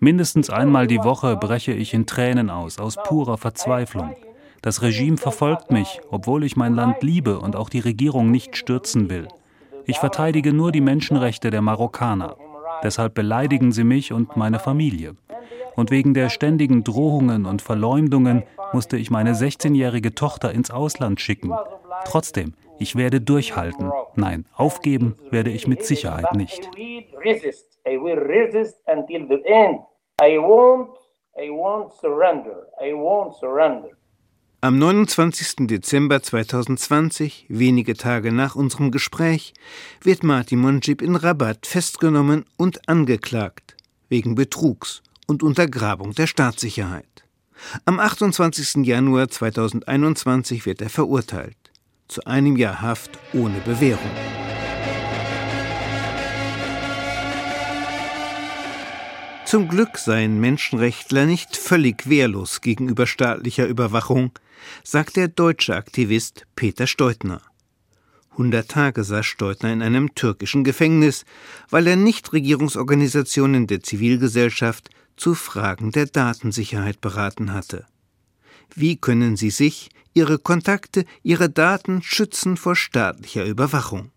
Mindestens 0.00 0.50
einmal 0.50 0.86
die 0.86 1.02
Woche 1.02 1.36
breche 1.36 1.72
ich 1.72 1.94
in 1.94 2.06
Tränen 2.06 2.50
aus, 2.50 2.78
aus 2.78 2.96
purer 2.96 3.38
Verzweiflung. 3.38 4.14
Das 4.64 4.80
Regime 4.80 5.18
verfolgt 5.18 5.70
mich, 5.70 6.00
obwohl 6.10 6.42
ich 6.42 6.56
mein 6.56 6.74
Land 6.74 7.02
liebe 7.02 7.38
und 7.38 7.54
auch 7.54 7.68
die 7.68 7.80
Regierung 7.80 8.30
nicht 8.30 8.56
stürzen 8.56 9.10
will. 9.10 9.28
Ich 9.84 9.98
verteidige 9.98 10.54
nur 10.54 10.72
die 10.72 10.80
Menschenrechte 10.80 11.50
der 11.50 11.60
Marokkaner. 11.60 12.38
Deshalb 12.82 13.12
beleidigen 13.12 13.72
sie 13.72 13.84
mich 13.84 14.10
und 14.10 14.38
meine 14.38 14.58
Familie. 14.58 15.16
Und 15.76 15.90
wegen 15.90 16.14
der 16.14 16.30
ständigen 16.30 16.82
Drohungen 16.82 17.44
und 17.44 17.60
Verleumdungen 17.60 18.44
musste 18.72 18.96
ich 18.96 19.10
meine 19.10 19.34
16-jährige 19.34 20.14
Tochter 20.14 20.52
ins 20.52 20.70
Ausland 20.70 21.20
schicken. 21.20 21.52
Trotzdem, 22.06 22.54
ich 22.78 22.96
werde 22.96 23.20
durchhalten. 23.20 23.92
Nein, 24.14 24.46
aufgeben 24.56 25.14
werde 25.28 25.50
ich 25.50 25.68
mit 25.68 25.84
Sicherheit 25.84 26.34
nicht. 26.34 26.70
I 30.22 30.38
won't, 30.38 30.88
I 31.36 31.50
won't 31.50 31.90
surrender. 32.00 32.68
I 32.80 32.94
won't 32.94 33.34
surrender. 33.38 33.90
Am 34.64 34.78
29. 34.78 35.66
Dezember 35.66 36.22
2020, 36.22 37.44
wenige 37.50 37.98
Tage 37.98 38.32
nach 38.32 38.54
unserem 38.54 38.90
Gespräch, 38.90 39.52
wird 40.00 40.22
Martin 40.22 40.60
Monjib 40.60 41.02
in 41.02 41.16
Rabat 41.16 41.66
festgenommen 41.66 42.46
und 42.56 42.88
angeklagt 42.88 43.76
wegen 44.08 44.36
Betrugs 44.36 45.02
und 45.26 45.42
Untergrabung 45.42 46.14
der 46.14 46.26
Staatssicherheit. 46.26 47.26
Am 47.84 48.00
28. 48.00 48.86
Januar 48.86 49.28
2021 49.28 50.64
wird 50.64 50.80
er 50.80 50.88
verurteilt 50.88 51.58
zu 52.08 52.24
einem 52.24 52.56
Jahr 52.56 52.80
Haft 52.80 53.18
ohne 53.34 53.58
Bewährung. 53.66 54.00
Zum 59.44 59.68
Glück 59.68 59.98
seien 59.98 60.40
Menschenrechtler 60.40 61.26
nicht 61.26 61.54
völlig 61.54 62.08
wehrlos 62.08 62.62
gegenüber 62.62 63.06
staatlicher 63.06 63.66
Überwachung, 63.66 64.32
sagt 64.82 65.16
der 65.16 65.28
deutsche 65.28 65.76
Aktivist 65.76 66.46
Peter 66.56 66.86
Steutner. 66.86 67.42
100 68.32 68.68
Tage 68.68 69.04
saß 69.04 69.24
Steutner 69.24 69.72
in 69.72 69.82
einem 69.82 70.14
türkischen 70.14 70.64
Gefängnis, 70.64 71.24
weil 71.70 71.86
er 71.86 71.96
Nichtregierungsorganisationen 71.96 73.66
der 73.66 73.82
Zivilgesellschaft 73.82 74.90
zu 75.16 75.34
Fragen 75.34 75.92
der 75.92 76.06
Datensicherheit 76.06 77.00
beraten 77.00 77.52
hatte. 77.52 77.86
Wie 78.74 78.96
können 78.96 79.36
sie 79.36 79.50
sich, 79.50 79.90
ihre 80.14 80.38
Kontakte, 80.38 81.04
ihre 81.22 81.48
Daten 81.48 82.02
schützen 82.02 82.56
vor 82.56 82.74
staatlicher 82.74 83.44
Überwachung? 83.44 84.10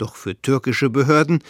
Doch 0.00 0.16
für 0.16 0.40
türkische 0.40 0.88
Behörden 0.88 1.40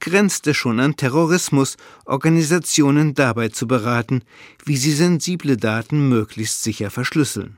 grenzt 0.00 0.46
es 0.48 0.56
schon 0.56 0.80
an 0.80 0.96
Terrorismus, 0.96 1.76
Organisationen 2.04 3.14
dabei 3.14 3.50
zu 3.50 3.68
beraten, 3.68 4.22
wie 4.64 4.76
sie 4.76 4.92
sensible 4.92 5.56
Daten 5.56 6.08
möglichst 6.08 6.64
sicher 6.64 6.90
verschlüsseln. 6.90 7.56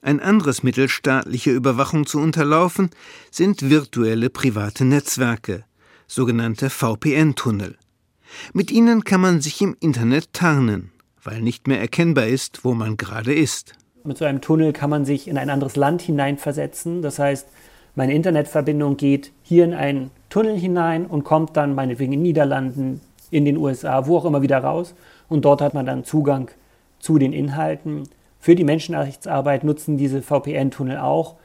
Ein 0.00 0.20
anderes 0.20 0.62
Mittel, 0.62 0.88
staatliche 0.88 1.50
Überwachung 1.50 2.06
zu 2.06 2.20
unterlaufen, 2.20 2.90
sind 3.30 3.68
virtuelle 3.68 4.30
private 4.30 4.84
Netzwerke, 4.84 5.64
sogenannte 6.06 6.70
VPN-Tunnel. 6.70 7.76
Mit 8.52 8.70
ihnen 8.70 9.02
kann 9.02 9.20
man 9.20 9.40
sich 9.40 9.60
im 9.60 9.76
Internet 9.80 10.32
tarnen, 10.32 10.92
weil 11.24 11.42
nicht 11.42 11.66
mehr 11.66 11.80
erkennbar 11.80 12.26
ist, 12.26 12.64
wo 12.64 12.74
man 12.74 12.96
gerade 12.96 13.34
ist. 13.34 13.72
Mit 14.04 14.18
so 14.18 14.24
einem 14.24 14.40
Tunnel 14.40 14.72
kann 14.72 14.90
man 14.90 15.04
sich 15.04 15.26
in 15.26 15.36
ein 15.36 15.50
anderes 15.50 15.74
Land 15.74 16.02
hineinversetzen. 16.02 17.02
Das 17.02 17.18
heißt, 17.18 17.48
meine 17.96 18.14
Internetverbindung 18.14 18.96
geht 18.96 19.32
hier 19.42 19.64
in 19.64 19.74
einen 19.74 20.10
Tunnel 20.28 20.56
hinein 20.56 21.06
und 21.06 21.24
kommt 21.24 21.56
dann 21.56 21.74
meinetwegen 21.74 22.12
in 22.12 22.20
den 22.20 22.22
Niederlanden, 22.22 23.00
in 23.30 23.44
den 23.44 23.56
USA, 23.56 24.06
wo 24.06 24.18
auch 24.18 24.24
immer 24.24 24.42
wieder 24.42 24.58
raus. 24.58 24.94
Und 25.28 25.44
dort 25.44 25.60
hat 25.60 25.74
man 25.74 25.86
dann 25.86 26.04
Zugang 26.04 26.50
zu 27.00 27.18
den 27.18 27.32
Inhalten. 27.32 28.04
Für 28.38 28.54
die 28.54 28.64
Menschenrechtsarbeit 28.64 29.64
nutzen 29.64 29.98
diese 29.98 30.22
VPN-Tunnel 30.22 30.98
auch, 30.98 31.36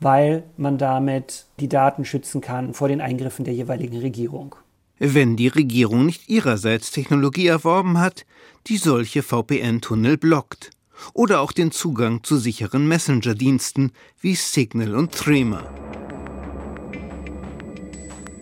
weil 0.00 0.42
man 0.56 0.78
damit 0.78 1.46
die 1.60 1.68
Daten 1.68 2.04
schützen 2.04 2.40
kann 2.40 2.74
vor 2.74 2.88
den 2.88 3.00
Eingriffen 3.00 3.44
der 3.44 3.54
jeweiligen 3.54 3.98
Regierung. 3.98 4.56
Wenn 4.98 5.36
die 5.36 5.48
Regierung 5.48 6.06
nicht 6.06 6.28
ihrerseits 6.28 6.90
Technologie 6.90 7.46
erworben 7.46 7.98
hat, 7.98 8.24
die 8.66 8.76
solche 8.76 9.22
VPN-Tunnel 9.22 10.16
blockt. 10.16 10.70
Oder 11.14 11.40
auch 11.40 11.52
den 11.52 11.72
Zugang 11.72 12.22
zu 12.22 12.36
sicheren 12.36 12.86
Messenger-Diensten 12.86 13.92
wie 14.20 14.36
Signal 14.36 14.94
und 14.94 15.12
Threema. 15.12 15.64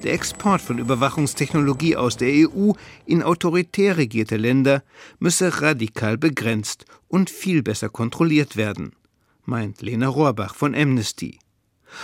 Der 0.03 0.15
Export 0.15 0.63
von 0.63 0.79
Überwachungstechnologie 0.79 1.95
aus 1.95 2.17
der 2.17 2.49
EU 2.49 2.73
in 3.05 3.23
autoritär 3.23 3.99
regierte 3.99 4.39
Länder 4.39 4.83
müsse 5.19 5.61
radikal 5.61 6.17
begrenzt 6.17 6.87
und 7.09 7.29
viel 7.29 7.63
besser 7.63 7.91
kontrolliert 7.91 8.57
werden, 8.57 8.93
meint 9.45 9.83
Lena 9.83 10.09
Rohrbach 10.09 10.55
von 10.55 10.75
Amnesty. 10.75 11.39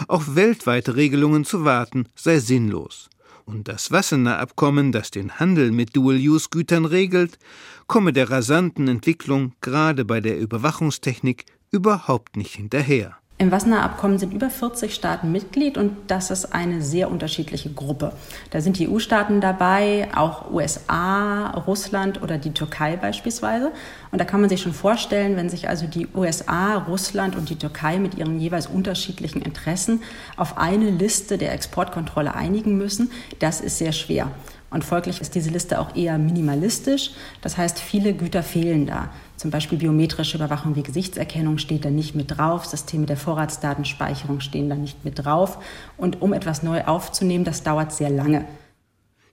Auf 0.09 0.35
weltweite 0.35 0.97
Regelungen 0.97 1.47
zu 1.47 1.65
warten 1.65 2.07
sei 2.15 2.39
sinnlos. 2.39 3.09
Und 3.47 3.69
das 3.69 3.93
Wassener 3.93 4.41
Abkommen, 4.41 4.93
das 4.93 5.11
den 5.11 5.39
Handel 5.39 5.71
mit 5.71 5.97
Dual-Use-Gütern 5.97 6.85
regelt, 6.85 7.39
komme 7.87 8.13
der 8.13 8.29
rasanten 8.31 8.89
Entwicklung 8.89 9.55
gerade 9.61 10.05
bei 10.05 10.21
der 10.21 10.39
Überwachungstechnik 10.39 11.47
überhaupt 11.71 12.37
nicht 12.37 12.57
hinterher. 12.57 13.17
Im 13.39 13.53
Wassenaar 13.53 13.83
Abkommen 13.83 14.19
sind 14.19 14.33
über 14.33 14.49
40 14.49 14.95
Staaten 14.95 15.31
Mitglied 15.31 15.77
und 15.77 15.93
das 16.07 16.31
ist 16.31 16.55
eine 16.55 16.81
sehr 16.81 17.11
unterschiedliche 17.11 17.69
Gruppe. 17.69 18.13
Da 18.49 18.63
sind 18.63 18.79
die 18.79 18.89
EU-Staaten 18.89 19.43
dabei, 19.43 20.09
auch 20.17 20.51
USA, 20.51 21.51
Russland 21.51 22.23
oder 22.23 22.39
die 22.39 22.53
Türkei 22.53 22.97
beispielsweise. 22.97 23.73
Und 24.11 24.23
da 24.23 24.25
kann 24.25 24.41
man 24.41 24.49
sich 24.49 24.63
schon 24.63 24.73
vorstellen, 24.73 25.37
wenn 25.37 25.51
sich 25.51 25.69
also 25.69 25.87
die 25.87 26.09
USA, 26.15 26.79
Russland 26.79 27.37
und 27.37 27.51
die 27.51 27.57
Türkei 27.57 27.99
mit 27.99 28.15
ihren 28.15 28.41
jeweils 28.41 28.69
unterschiedlichen 28.69 29.43
Interessen 29.43 30.03
auf 30.39 30.57
eine 30.57 30.89
Liste 30.89 31.37
der 31.37 31.53
Exportkontrolle 31.53 32.35
einigen 32.35 32.79
müssen, 32.79 33.11
das 33.39 33.61
ist 33.61 33.77
sehr 33.77 33.93
schwer. 33.93 34.31
Und 34.71 34.85
folglich 34.85 35.21
ist 35.21 35.35
diese 35.35 35.51
Liste 35.51 35.81
auch 35.81 35.95
eher 35.95 36.19
minimalistisch. 36.19 37.13
Das 37.41 37.57
heißt, 37.57 37.79
viele 37.79 38.15
Güter 38.15 38.43
fehlen 38.43 38.87
da. 38.87 39.11
Zum 39.37 39.51
Beispiel 39.51 39.79
biometrische 39.79 40.37
Überwachung 40.37 40.77
wie 40.77 40.83
Gesichtserkennung 40.83 41.59
steht 41.59 41.85
da 41.85 41.91
nicht 41.91 42.15
mit 42.15 42.37
drauf. 42.37 42.67
Systeme 42.67 43.07
der 43.07 43.17
Vorratsdatenspeicherung 43.17 44.41
stehen 44.41 44.69
da 44.69 44.75
nicht 44.75 45.05
mit 45.05 45.25
drauf. 45.25 45.59
Und 45.97 46.21
um 46.21 46.33
etwas 46.33 46.63
neu 46.63 46.85
aufzunehmen, 46.85 47.45
das 47.45 47.63
dauert 47.63 47.93
sehr 47.93 48.11
lange. 48.11 48.45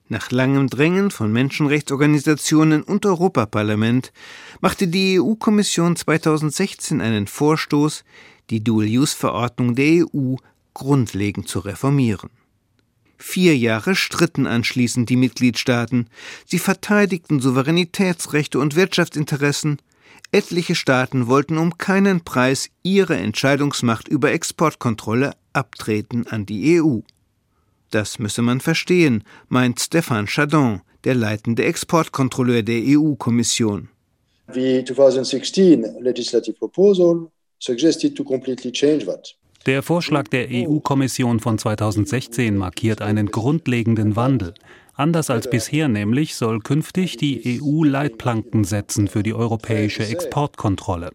Nach 0.08 0.30
langem 0.30 0.68
Drängen 0.68 1.10
von 1.10 1.32
Menschenrechtsorganisationen 1.32 2.82
und 2.82 3.06
Europaparlament 3.06 4.12
machte 4.60 4.86
die 4.86 5.18
EU-Kommission 5.18 5.96
2016 5.96 7.00
einen 7.00 7.26
Vorstoß, 7.26 8.04
die 8.50 8.62
Dual-Use-Verordnung 8.62 9.74
der 9.74 10.04
EU 10.04 10.36
grundlegend 10.74 11.48
zu 11.48 11.60
reformieren. 11.60 12.30
Vier 13.26 13.56
Jahre 13.56 13.96
stritten 13.96 14.46
anschließend 14.46 15.08
die 15.08 15.16
Mitgliedstaaten. 15.16 16.08
Sie 16.44 16.58
verteidigten 16.58 17.40
Souveränitätsrechte 17.40 18.58
und 18.60 18.76
Wirtschaftsinteressen. 18.76 19.78
Etliche 20.30 20.74
Staaten 20.74 21.26
wollten 21.26 21.56
um 21.56 21.78
keinen 21.78 22.20
Preis 22.20 22.68
ihre 22.82 23.16
Entscheidungsmacht 23.16 24.08
über 24.08 24.30
Exportkontrolle 24.30 25.32
abtreten 25.54 26.26
an 26.28 26.44
die 26.44 26.80
EU. 26.80 26.98
Das 27.90 28.18
müsse 28.18 28.42
man 28.42 28.60
verstehen, 28.60 29.24
meint 29.48 29.80
Stéphane 29.80 30.28
Chardon, 30.28 30.82
der 31.04 31.14
leitende 31.14 31.64
Exportkontrolleur 31.64 32.62
der 32.62 32.82
EU-Kommission. 32.84 33.88
The 34.52 34.84
2016 34.84 35.96
legislative 36.00 36.56
proposal 36.58 37.30
suggested 37.58 38.14
to 38.14 38.22
completely 38.22 38.70
change 38.70 39.06
that. 39.06 39.34
Der 39.66 39.82
Vorschlag 39.82 40.28
der 40.28 40.48
EU-Kommission 40.50 41.40
von 41.40 41.56
2016 41.56 42.54
markiert 42.54 43.00
einen 43.00 43.30
grundlegenden 43.30 44.14
Wandel. 44.14 44.52
Anders 44.92 45.30
als 45.30 45.48
bisher 45.48 45.88
nämlich 45.88 46.36
soll 46.36 46.60
künftig 46.60 47.16
die 47.16 47.60
EU 47.62 47.82
Leitplanken 47.82 48.64
setzen 48.64 49.08
für 49.08 49.22
die 49.22 49.32
europäische 49.32 50.06
Exportkontrolle. 50.06 51.10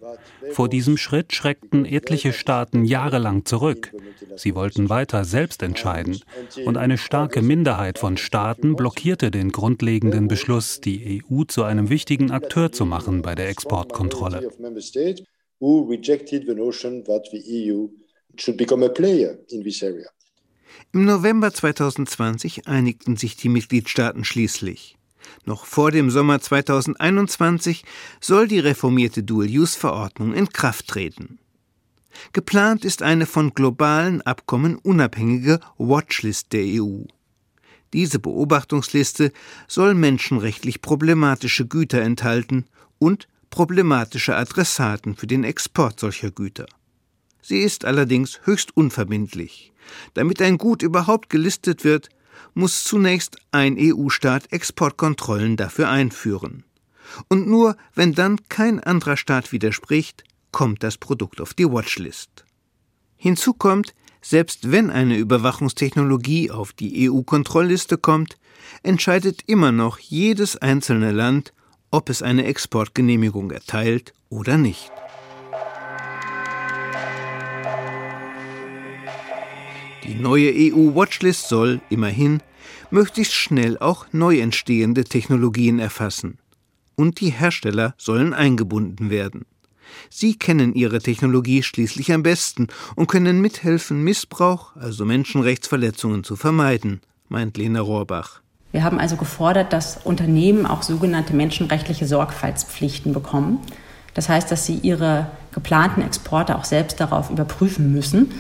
Vor 0.52 0.68
diesem 0.68 0.98
Schritt 0.98 1.32
schreckten 1.34 1.86
etliche 1.86 2.34
Staaten 2.34 2.86
jahrelang 2.86 3.46
zurück. 3.46 3.94
Sie 4.36 4.56
wollten 4.56 4.90
weiter 4.90 5.26
selbst 5.26 5.62
entscheiden. 5.62 6.20
Und 6.66 6.76
eine 6.76 6.98
starke 6.98 7.44
Minderheit 7.44 8.00
von 8.00 8.18
Staaten 8.18 8.76
blockierte 8.76 9.30
den 9.30 9.52
grundlegenden 9.52 10.28
Beschluss, 10.28 10.82
die 10.82 11.22
EU 11.30 11.44
zu 11.44 11.64
einem 11.64 11.90
wichtigen 11.90 12.32
Akteur 12.32 12.72
zu 12.72 12.86
machen 12.86 13.22
bei 13.22 13.36
der 13.36 13.48
Exportkontrolle 13.50 14.50
should 18.42 18.58
become 18.58 18.86
a 18.86 18.90
player 18.90 19.38
in 19.50 19.64
this 19.64 19.84
area. 19.84 20.10
Im 20.92 21.06
November 21.06 21.54
2020 21.54 22.68
einigten 22.68 23.16
sich 23.16 23.36
die 23.36 23.50
Mitgliedstaaten 23.50 24.24
schließlich. 24.24 24.98
Noch 25.46 25.66
vor 25.66 25.92
dem 25.92 26.10
Sommer 26.10 26.42
2021 26.42 27.84
soll 28.20 28.48
die 28.48 28.60
reformierte 28.60 29.24
Dual-Use-Verordnung 29.24 30.34
in 30.34 30.50
Kraft 30.50 30.88
treten. 30.88 31.40
Geplant 32.34 32.86
ist 32.86 33.02
eine 33.04 33.26
von 33.26 33.54
globalen 33.54 34.22
Abkommen 34.22 34.78
unabhängige 34.78 35.60
Watchlist 35.78 36.52
der 36.54 36.64
EU. 36.82 37.04
Diese 37.94 38.20
Beobachtungsliste 38.20 39.32
soll 39.68 39.94
menschenrechtlich 39.94 40.82
problematische 40.82 41.68
Güter 41.68 42.02
enthalten 42.02 42.66
und 43.00 43.28
problematische 43.50 44.36
Adressaten 44.36 45.16
für 45.16 45.28
den 45.28 45.44
Export 45.44 46.00
solcher 46.00 46.32
Güter. 46.32 46.68
Sie 47.42 47.60
ist 47.60 47.86
allerdings 47.86 48.40
höchst 48.44 48.76
unverbindlich. 48.76 49.72
Damit 50.14 50.42
ein 50.42 50.58
Gut 50.58 50.82
überhaupt 50.84 51.30
gelistet 51.30 51.84
wird, 51.84 52.10
muss 52.54 52.84
zunächst 52.84 53.38
ein 53.52 53.78
EU-Staat 53.80 54.52
Exportkontrollen 54.52 55.58
dafür 55.58 55.90
einführen. 55.90 56.64
Und 57.28 57.48
nur 57.48 57.76
wenn 57.96 58.14
dann 58.14 58.38
kein 58.50 58.80
anderer 58.80 59.18
Staat 59.18 59.52
widerspricht, 59.52 60.24
kommt 60.52 60.84
das 60.84 60.98
Produkt 60.98 61.42
auf 61.42 61.54
die 61.54 61.66
Watchlist. 61.66 62.46
Hinzu 63.18 63.54
kommt, 63.54 63.94
selbst 64.22 64.72
wenn 64.72 64.90
eine 64.90 65.18
Überwachungstechnologie 65.18 66.52
auf 66.52 66.74
die 66.74 67.10
EU-Kontrollliste 67.10 67.98
kommt, 67.98 68.38
entscheidet 68.84 69.44
immer 69.48 69.72
noch 69.72 70.00
jedes 70.00 70.58
einzelne 70.58 71.12
Land, 71.12 71.54
ob 71.92 72.10
es 72.10 72.22
eine 72.22 72.46
Exportgenehmigung 72.46 73.52
erteilt 73.52 74.14
oder 74.30 74.58
nicht. 74.58 74.92
Die 80.10 80.16
neue 80.16 80.52
EU-Watchlist 80.52 81.50
soll, 81.50 81.82
immerhin, 81.90 82.42
möglichst 82.90 83.36
schnell 83.36 83.78
auch 83.78 84.08
neu 84.12 84.40
entstehende 84.40 85.04
Technologien 85.04 85.78
erfassen. 85.78 86.40
Und 86.96 87.22
die 87.22 87.30
Hersteller 87.30 87.94
sollen 87.96 88.34
eingebunden 88.34 89.12
werden. 89.12 89.46
Sie 90.10 90.36
kennen 90.36 90.74
ihre 90.74 91.00
Technologie 91.00 91.62
schließlich 91.62 92.12
am 92.12 92.24
besten 92.24 92.70
und 92.96 93.06
können 93.06 93.40
mithelfen, 93.40 94.04
Missbrauch, 94.04 94.76
also 94.78 95.06
Menschenrechtsverletzungen, 95.06 96.24
zu 96.24 96.36
vermeiden, 96.36 97.02
meint 97.28 97.56
Lena 97.56 97.82
Rohrbach. 97.82 98.42
Wir 98.72 98.84
haben 98.84 98.98
also 98.98 99.16
gefordert, 99.16 99.74
dass 99.74 99.98
Unternehmen 100.06 100.66
auch 100.66 100.82
sogenannte 100.82 101.36
menschenrechtliche 101.36 102.08
Sorgfaltspflichten 102.08 103.14
bekommen. 103.14 103.60
Das 104.16 104.28
heißt, 104.28 104.52
dass 104.52 104.66
sie 104.66 104.80
ihre 104.82 105.30
geplanten 105.52 106.02
Exporte 106.02 106.58
auch 106.58 106.66
selbst 106.66 107.00
darauf 107.00 107.30
überprüfen 107.30 107.94
müssen 107.94 108.32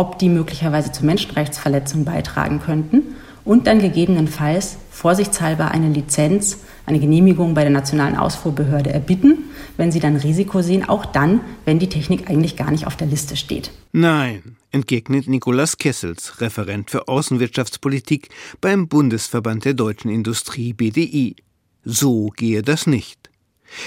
ob 0.00 0.18
die 0.18 0.30
möglicherweise 0.30 0.92
zu 0.92 1.04
Menschenrechtsverletzungen 1.04 2.06
beitragen 2.06 2.58
könnten 2.60 3.02
und 3.44 3.66
dann 3.66 3.80
gegebenenfalls 3.80 4.78
vorsichtshalber 4.90 5.70
eine 5.70 5.90
Lizenz, 5.90 6.60
eine 6.86 6.98
Genehmigung 6.98 7.52
bei 7.52 7.64
der 7.64 7.70
nationalen 7.70 8.16
Ausfuhrbehörde 8.16 8.90
erbitten, 8.90 9.50
wenn 9.76 9.92
sie 9.92 10.00
dann 10.00 10.16
Risiko 10.16 10.62
sehen, 10.62 10.88
auch 10.88 11.04
dann, 11.04 11.42
wenn 11.66 11.78
die 11.78 11.90
Technik 11.90 12.30
eigentlich 12.30 12.56
gar 12.56 12.70
nicht 12.70 12.86
auf 12.86 12.96
der 12.96 13.08
Liste 13.08 13.36
steht. 13.36 13.72
Nein, 13.92 14.56
entgegnet 14.70 15.28
Nikolaus 15.28 15.76
Kessels, 15.76 16.40
Referent 16.40 16.90
für 16.90 17.06
Außenwirtschaftspolitik 17.06 18.30
beim 18.62 18.88
Bundesverband 18.88 19.66
der 19.66 19.74
deutschen 19.74 20.10
Industrie 20.10 20.72
BDI. 20.72 21.36
So 21.84 22.28
gehe 22.28 22.62
das 22.62 22.86
nicht. 22.86 23.28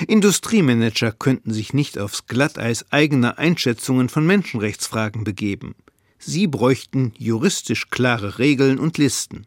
Industriemanager 0.08 1.12
könnten 1.12 1.52
sich 1.52 1.74
nicht 1.74 1.98
aufs 1.98 2.28
Glatteis 2.28 2.86
eigener 2.92 3.40
Einschätzungen 3.40 4.10
von 4.10 4.28
Menschenrechtsfragen 4.28 5.24
begeben. 5.24 5.74
Sie 6.26 6.48
bräuchten 6.48 7.14
juristisch 7.18 7.90
klare 7.90 8.40
Regeln 8.40 8.80
und 8.80 8.98
Listen. 8.98 9.46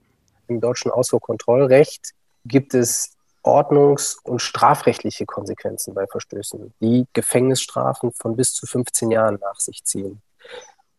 Im 0.49 0.61
deutschen 0.61 0.91
Ausfuhrkontrollrecht 0.91 2.13
gibt 2.45 2.75
es 2.75 3.13
ordnungs- 3.43 4.19
und 4.23 4.43
strafrechtliche 4.43 5.25
Konsequenzen 5.25 5.95
bei 5.95 6.07
Verstößen, 6.07 6.75
die 6.81 7.07
Gefängnisstrafen 7.13 8.13
von 8.13 8.37
bis 8.37 8.53
zu 8.53 8.67
15 8.67 9.11
Jahren 9.11 9.39
nach 9.41 9.59
sich 9.59 9.85
ziehen. 9.85 10.21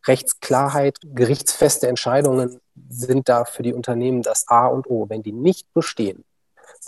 Rechtsklarheit, 0.08 0.98
gerichtsfeste 1.04 1.88
Entscheidungen 1.88 2.60
sind 2.90 3.30
da 3.30 3.46
für 3.46 3.63
die 3.63 3.74
Unternehmen 3.74 4.22
das 4.22 4.48
A 4.48 4.68
und 4.68 4.90
O. 4.90 5.08
Wenn 5.10 5.22
die 5.22 5.34
nicht 5.34 5.72
bestehen, 5.74 6.24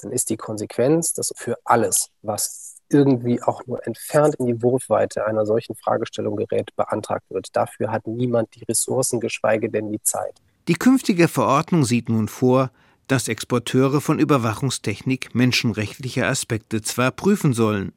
dann 0.02 0.12
ist 0.12 0.30
die 0.30 0.38
Konsequenz, 0.38 1.14
dass 1.14 1.32
für 1.36 1.58
alles, 1.64 2.10
was 2.22 2.79
irgendwie 2.90 3.42
auch 3.42 3.66
nur 3.68 3.86
entfernt 3.86 4.36
in 4.36 4.48
die 4.48 4.62
Wurfweite 4.62 5.26
einer 5.26 5.46
solchen 5.46 5.76
Fragestellung 5.76 6.36
gerät, 6.36 6.76
beantragt 6.76 7.26
wird. 7.30 7.48
Dafür 7.54 7.92
hat 7.92 8.08
niemand 8.08 8.56
die 8.56 8.64
Ressourcen, 8.64 9.20
geschweige 9.20 9.70
denn 9.70 9.92
die 9.92 10.02
Zeit. 10.02 10.36
Die 10.68 10.76
künftige 10.76 11.28
Verordnung 11.28 11.86
sieht 11.86 12.10
nun 12.10 12.28
vor, 12.28 12.72
dass 13.08 13.28
Exporteure 13.28 14.02
von 14.02 14.20
Überwachungstechnik 14.20 15.34
menschenrechtliche 15.34 16.28
Aspekte 16.28 16.82
zwar 16.82 17.12
prüfen 17.12 17.54
sollen, 17.54 17.94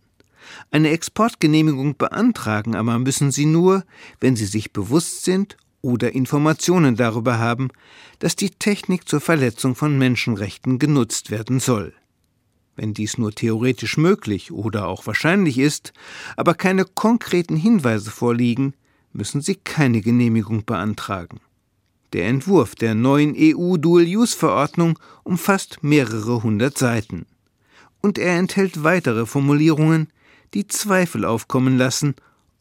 eine 0.71 0.91
Exportgenehmigung 0.91 1.97
beantragen 1.97 2.75
aber 2.75 2.99
müssen 2.99 3.31
sie 3.31 3.47
nur, 3.47 3.85
wenn 4.21 4.37
sie 4.37 4.47
sich 4.47 4.73
bewusst 4.73 5.25
sind 5.25 5.57
oder 5.81 6.13
Informationen 6.13 6.97
darüber 6.97 7.39
haben, 7.39 7.69
dass 8.19 8.37
die 8.37 8.51
Technik 8.51 9.09
zur 9.09 9.21
Verletzung 9.21 9.75
von 9.75 9.99
Menschenrechten 9.99 10.79
genutzt 10.79 11.31
werden 11.31 11.61
soll. 11.61 11.93
Wenn 12.75 12.95
dies 12.95 13.19
nur 13.19 13.33
theoretisch 13.33 13.97
möglich 13.97 14.51
oder 14.51 14.89
auch 14.89 15.07
wahrscheinlich 15.07 15.59
ist, 15.59 15.93
aber 16.37 16.55
keine 16.55 16.85
konkreten 16.85 17.57
Hinweise 17.57 18.11
vorliegen, 18.11 18.75
müssen 19.13 19.43
Sie 19.43 19.57
keine 19.57 20.01
Genehmigung 20.01 20.65
beantragen. 20.65 21.41
Der 22.13 22.27
Entwurf 22.27 22.75
der 22.75 22.95
neuen 22.95 23.35
EU 23.37 23.77
Dual-Use-Verordnung 23.77 24.99
umfasst 25.23 25.83
mehrere 25.83 26.43
hundert 26.43 26.77
Seiten. 26.79 27.27
Und 28.01 28.19
er 28.19 28.39
enthält 28.39 28.83
weitere 28.83 29.27
Formulierungen, 29.27 30.09
die 30.55 30.67
Zweifel 30.67 31.25
aufkommen 31.25 31.79
lassen, 31.79 32.15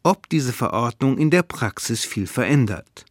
ob 0.04 0.30
diese 0.30 0.54
Verordnung 0.54 1.17
in 1.17 1.32
der 1.32 1.43
Praxis 1.43 2.06
viel 2.06 2.28
verändert. 2.28 3.06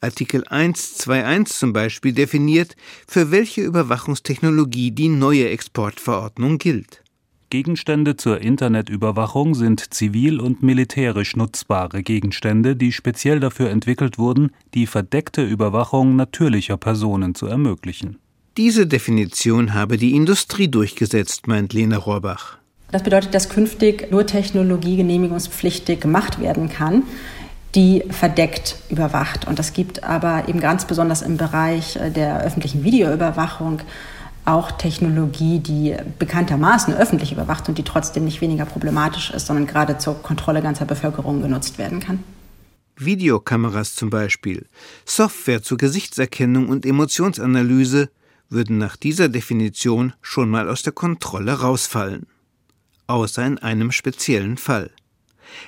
Artikel 0.00 0.44
121 0.48 1.56
zum 1.56 1.72
Beispiel 1.72 2.12
definiert, 2.12 2.76
für 3.06 3.30
welche 3.30 3.62
Überwachungstechnologie 3.62 4.90
die 4.90 5.08
neue 5.08 5.48
Exportverordnung 5.48 6.58
gilt. 6.58 7.04
Gegenstände 7.50 8.16
zur 8.16 8.40
Internetüberwachung 8.40 9.54
sind 9.54 9.94
zivil 9.94 10.40
und 10.40 10.62
militärisch 10.64 11.36
nutzbare 11.36 12.02
Gegenstände, 12.02 12.74
die 12.74 12.90
speziell 12.90 13.38
dafür 13.38 13.70
entwickelt 13.70 14.18
wurden, 14.18 14.50
die 14.74 14.86
verdeckte 14.86 15.44
Überwachung 15.44 16.16
natürlicher 16.16 16.76
Personen 16.76 17.36
zu 17.36 17.46
ermöglichen. 17.46 18.18
Diese 18.56 18.86
Definition 18.86 19.74
habe 19.74 19.96
die 19.96 20.14
Industrie 20.14 20.68
durchgesetzt, 20.68 21.46
meint 21.46 21.72
Lena 21.72 21.96
Rohrbach. 21.96 22.58
Das 22.90 23.02
bedeutet, 23.02 23.34
dass 23.34 23.48
künftig 23.48 24.10
nur 24.12 24.26
Technologie 24.26 24.96
genehmigungspflichtig 24.96 26.00
gemacht 26.00 26.40
werden 26.40 26.68
kann, 26.68 27.02
die 27.74 28.04
verdeckt 28.10 28.76
überwacht. 28.88 29.46
Und 29.46 29.58
das 29.58 29.72
gibt 29.72 30.04
aber 30.04 30.48
eben 30.48 30.60
ganz 30.60 30.86
besonders 30.86 31.22
im 31.22 31.36
Bereich 31.36 31.96
äh, 31.96 32.10
der 32.10 32.42
öffentlichen 32.42 32.84
Videoüberwachung 32.84 33.80
auch 34.44 34.72
Technologie, 34.72 35.58
die 35.58 35.96
bekanntermaßen 36.18 36.94
öffentlich 36.94 37.32
überwacht 37.32 37.68
und 37.68 37.78
die 37.78 37.82
trotzdem 37.82 38.24
nicht 38.24 38.40
weniger 38.40 38.66
problematisch 38.66 39.30
ist, 39.30 39.46
sondern 39.46 39.66
gerade 39.66 39.96
zur 39.98 40.22
Kontrolle 40.22 40.60
ganzer 40.60 40.84
Bevölkerung 40.84 41.40
genutzt 41.40 41.78
werden 41.78 42.00
kann. 42.00 42.22
Videokameras 42.96 43.94
zum 43.94 44.10
Beispiel, 44.10 44.66
Software 45.04 45.62
zur 45.62 45.78
Gesichtserkennung 45.78 46.68
und 46.68 46.86
Emotionsanalyse 46.86 48.10
würden 48.50 48.78
nach 48.78 48.96
dieser 48.96 49.28
Definition 49.28 50.12
schon 50.20 50.48
mal 50.48 50.68
aus 50.68 50.82
der 50.82 50.92
Kontrolle 50.92 51.60
rausfallen. 51.60 52.26
Außer 53.06 53.44
in 53.44 53.58
einem 53.58 53.90
speziellen 53.90 54.56
Fall. 54.58 54.90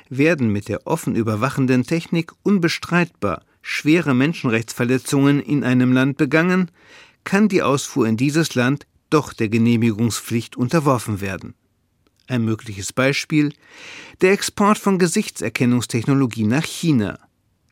Werden 0.09 0.51
mit 0.51 0.69
der 0.69 0.87
offen 0.87 1.15
überwachenden 1.15 1.85
Technik 1.85 2.33
unbestreitbar 2.43 3.43
schwere 3.67 4.15
Menschenrechtsverletzungen 4.15 5.41
in 5.41 5.65
einem 5.65 5.93
Land 5.93 6.17
begangen, 6.17 6.71
kann 7.25 7.49
die 7.49 7.63
Ausfuhr 7.63 8.07
in 8.07 8.17
dieses 8.17 8.55
Land 8.55 8.87
doch 9.11 9.33
der 9.33 9.49
Genehmigungspflicht 9.49 10.57
unterworfen 10.57 11.21
werden. 11.21 11.55
Ein 12.29 12.45
mögliches 12.45 12.93
Beispiel 12.93 13.53
der 14.21 14.33
Export 14.33 14.79
von 14.79 14.99
Gesichtserkennungstechnologie 14.99 16.45
nach 16.45 16.65
China. 16.65 17.19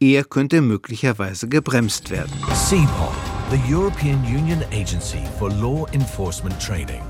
Er 0.01 0.25
könnte 0.25 0.61
möglicherweise 0.61 1.49
gebremst 1.49 2.11
werden. 2.11 2.33
CEPOL, 2.53 3.15
the 3.51 3.73
European 3.73 4.21
Union 4.25 4.63
Agency 4.73 5.23
for 5.39 5.51
Law 5.51 5.87
Enforcement 5.93 6.61
Training. 6.61 7.03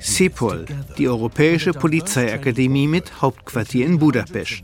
CEPOL, 0.00 0.66
die 0.98 1.08
Europäische 1.08 1.72
Polizeiakademie 1.72 2.86
mit 2.86 3.20
Hauptquartier 3.20 3.86
in 3.86 3.98
Budapest. 3.98 4.62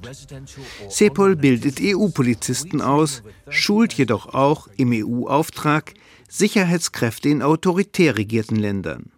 CEPOL 0.88 1.36
bildet 1.36 1.80
EU-Polizisten 1.80 2.80
aus, 2.80 3.22
schult 3.48 3.92
jedoch 3.94 4.34
auch 4.34 4.68
im 4.76 4.92
EU-Auftrag 4.92 5.94
Sicherheitskräfte 6.28 7.28
in 7.28 7.42
autoritär 7.42 8.16
regierten 8.16 8.56
Ländern. 8.56 9.12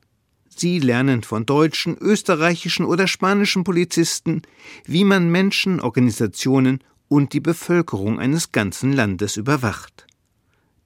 Sie 0.49 0.79
lernen 0.79 1.22
von 1.22 1.44
deutschen, 1.44 1.99
österreichischen 1.99 2.87
oder 2.87 3.07
spanischen 3.07 3.64
Polizisten, 3.64 4.42
wie 4.85 5.05
man 5.05 5.31
Menschen, 5.31 5.81
Organisationen 5.81 6.81
und 7.09 7.35
die 7.35 7.40
Bevölkerung 7.40 8.18
eines 8.18 8.53
ganzen 8.53 8.92
Landes 8.92 9.37
überwacht. 9.37 10.05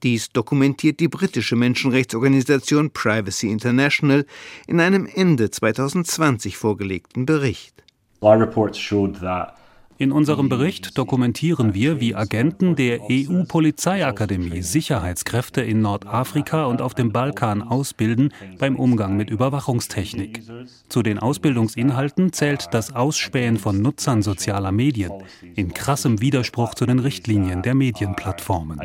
Dies 0.03 0.29
dokumentiert 0.29 0.99
die 0.99 1.07
britische 1.07 1.55
Menschenrechtsorganisation 1.55 2.91
Privacy 2.91 3.49
International 3.49 4.25
in 4.67 4.79
einem 4.79 5.05
Ende 5.05 5.51
2020 5.51 6.57
vorgelegten 6.57 7.25
Bericht. 7.25 7.83
Our 8.21 8.39
reports 8.39 8.77
showed 8.77 9.19
that 9.21 9.60
in 10.01 10.11
unserem 10.11 10.49
Bericht 10.49 10.97
dokumentieren 10.97 11.75
wir, 11.75 11.99
wie 11.99 12.15
Agenten 12.15 12.75
der 12.75 13.01
EU-Polizeiakademie 13.07 14.63
Sicherheitskräfte 14.63 15.61
in 15.61 15.83
Nordafrika 15.83 16.65
und 16.65 16.81
auf 16.81 16.95
dem 16.95 17.11
Balkan 17.11 17.61
ausbilden 17.61 18.33
beim 18.57 18.77
Umgang 18.77 19.15
mit 19.15 19.29
Überwachungstechnik. 19.29 20.41
Zu 20.89 21.03
den 21.03 21.19
Ausbildungsinhalten 21.19 22.33
zählt 22.33 22.69
das 22.71 22.95
Ausspähen 22.95 23.57
von 23.57 23.83
Nutzern 23.83 24.23
sozialer 24.23 24.71
Medien 24.71 25.11
in 25.53 25.71
krassem 25.71 26.19
Widerspruch 26.19 26.73
zu 26.73 26.87
den 26.87 26.97
Richtlinien 26.97 27.61
der 27.61 27.75
Medienplattformen. 27.75 28.79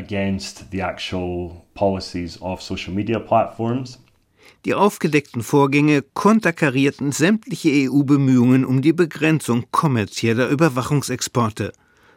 Die 4.66 4.74
aufgedeckten 4.74 5.44
Vorgänge 5.44 6.02
konterkarierten 6.02 7.12
sämtliche 7.12 7.70
EU-Bemühungen 7.88 8.64
um 8.64 8.82
die 8.82 8.92
Begrenzung 8.92 9.66
kommerzieller 9.70 10.48
Überwachungsexporte, 10.48 11.72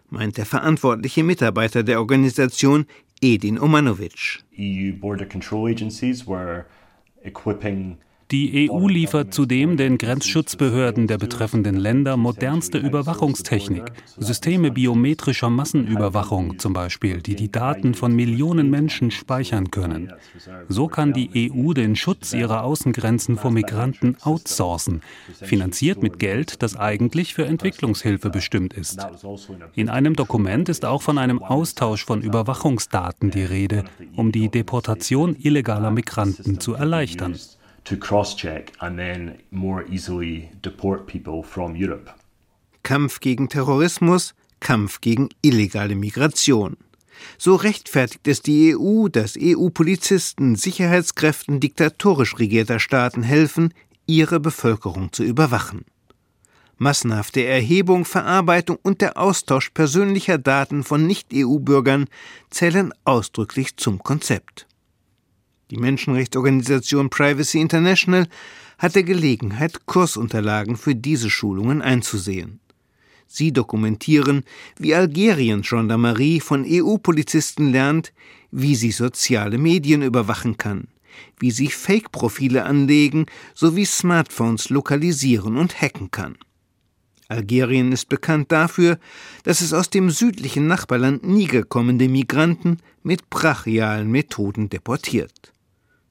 meint 0.10 0.38
der 0.38 0.48
verantwortliche 0.48 1.24
Mitarbeiter 1.24 1.84
der 1.84 2.00
Organisation 2.00 2.88
Edin 3.22 3.60
Omanovic. 3.60 4.44
EU 4.58 4.94
border 5.00 5.28
control 5.28 5.70
agencies 5.70 6.26
were 6.26 6.66
equipping 7.22 8.00
die 8.32 8.70
EU 8.70 8.88
liefert 8.88 9.34
zudem 9.34 9.76
den 9.76 9.98
Grenzschutzbehörden 9.98 11.08
der 11.08 11.18
betreffenden 11.18 11.78
Länder 11.78 12.16
modernste 12.16 12.78
Überwachungstechnik, 12.78 13.86
Systeme 14.18 14.70
biometrischer 14.70 15.50
Massenüberwachung 15.50 16.60
zum 16.60 16.74
Beispiel, 16.74 17.24
die 17.24 17.36
die 17.36 17.52
Daten 17.52 17.96
von 17.96 18.16
Millionen 18.16 18.70
Menschen 18.70 19.10
speichern 19.10 19.72
können. 19.72 20.14
So 20.68 20.88
kann 20.88 21.12
die 21.12 21.52
EU 21.52 21.74
den 21.74 21.96
Schutz 21.96 22.34
ihrer 22.34 22.64
Außengrenzen 22.64 23.36
vor 23.36 23.50
Migranten 23.50 24.16
outsourcen, 24.22 25.02
finanziert 25.42 26.04
mit 26.04 26.20
Geld, 26.20 26.62
das 26.62 26.76
eigentlich 26.76 27.34
für 27.34 27.46
Entwicklungshilfe 27.46 28.30
bestimmt 28.30 28.74
ist. 28.74 29.00
In 29.74 29.90
einem 29.90 30.16
Dokument 30.16 30.70
ist 30.70 30.86
auch 30.86 31.02
von 31.02 31.18
einem 31.18 31.42
Austausch 31.42 32.06
von 32.06 32.22
Überwachungsdaten 32.22 33.32
die 33.32 33.44
Rede, 33.44 33.86
um 34.16 34.32
die 34.32 34.50
Deportation 34.50 35.36
illegaler 35.36 35.90
Migranten 35.90 36.60
zu 36.60 36.76
erleichtern 36.76 37.36
to 37.86 37.98
cross-check 37.98 38.74
and 38.80 38.98
then 38.98 39.40
more 39.52 39.86
easily 39.90 40.52
deport 40.62 41.08
people 41.08 41.44
from 41.44 41.76
Europe. 41.76 42.12
Kampf 42.84 43.20
gegen 43.20 43.50
Terrorismus, 43.50 44.34
Kampf 44.60 45.02
gegen 45.02 45.30
illegale 45.42 45.96
Migration. 45.96 46.78
So 47.38 47.56
rechtfertigt 47.56 48.28
es 48.28 48.42
die 48.42 48.76
EU, 48.76 49.10
dass 49.10 49.38
EU-Polizisten 49.40 50.56
Sicherheitskräften 50.56 51.60
diktatorisch 51.60 52.40
regierter 52.40 52.80
Staaten 52.80 53.24
helfen, 53.24 53.74
ihre 54.06 54.40
Bevölkerung 54.40 55.12
zu 55.12 55.24
überwachen. 55.24 55.86
Massenhafte 56.78 57.44
Erhebung, 57.44 58.06
Verarbeitung 58.06 58.78
und 58.82 59.02
der 59.02 59.18
Austausch 59.18 59.70
persönlicher 59.72 60.38
Daten 60.38 60.84
von 60.84 61.06
Nicht-EU-Bürgern 61.06 62.06
zählen 62.50 62.94
ausdrücklich 63.04 63.76
zum 63.76 64.02
Konzept. 64.02 64.66
Die 65.72 65.78
Menschenrechtsorganisation 65.78 67.12
Privacy 67.12 67.60
International 67.62 68.28
hatte 68.80 69.04
Gelegenheit, 69.04 69.86
Kursunterlagen 69.86 70.78
für 70.78 70.96
diese 70.96 71.30
Schulungen 71.30 71.84
einzusehen. 71.84 72.60
Sie 73.28 73.52
dokumentieren, 73.54 74.44
wie 74.80 74.96
Algerien 74.96 75.62
Gendarmerie 75.62 76.40
von 76.40 76.66
EU-Polizisten 76.68 77.72
lernt, 77.72 78.14
wie 78.50 78.74
sie 78.74 78.92
soziale 78.92 79.60
Medien 79.60 80.02
überwachen 80.02 80.58
kann, 80.58 80.88
wie 81.40 81.52
sie 81.52 81.68
Fake-Profile 81.68 82.64
anlegen 82.66 83.28
sowie 83.54 83.86
Smartphones 83.86 84.70
lokalisieren 84.70 85.58
und 85.58 85.80
hacken 85.80 86.10
kann. 86.10 86.38
Algerien 87.28 87.92
ist 87.92 88.10
bekannt 88.10 88.52
dafür, 88.52 88.98
dass 89.44 89.62
es 89.62 89.72
aus 89.72 89.92
dem 89.92 90.10
südlichen 90.10 90.66
Nachbarland 90.66 91.24
Niger 91.24 91.62
kommende 91.64 92.10
Migranten 92.10 92.80
mit 93.04 93.30
brachialen 93.30 94.10
Methoden 94.10 94.70
deportiert. 94.70 95.54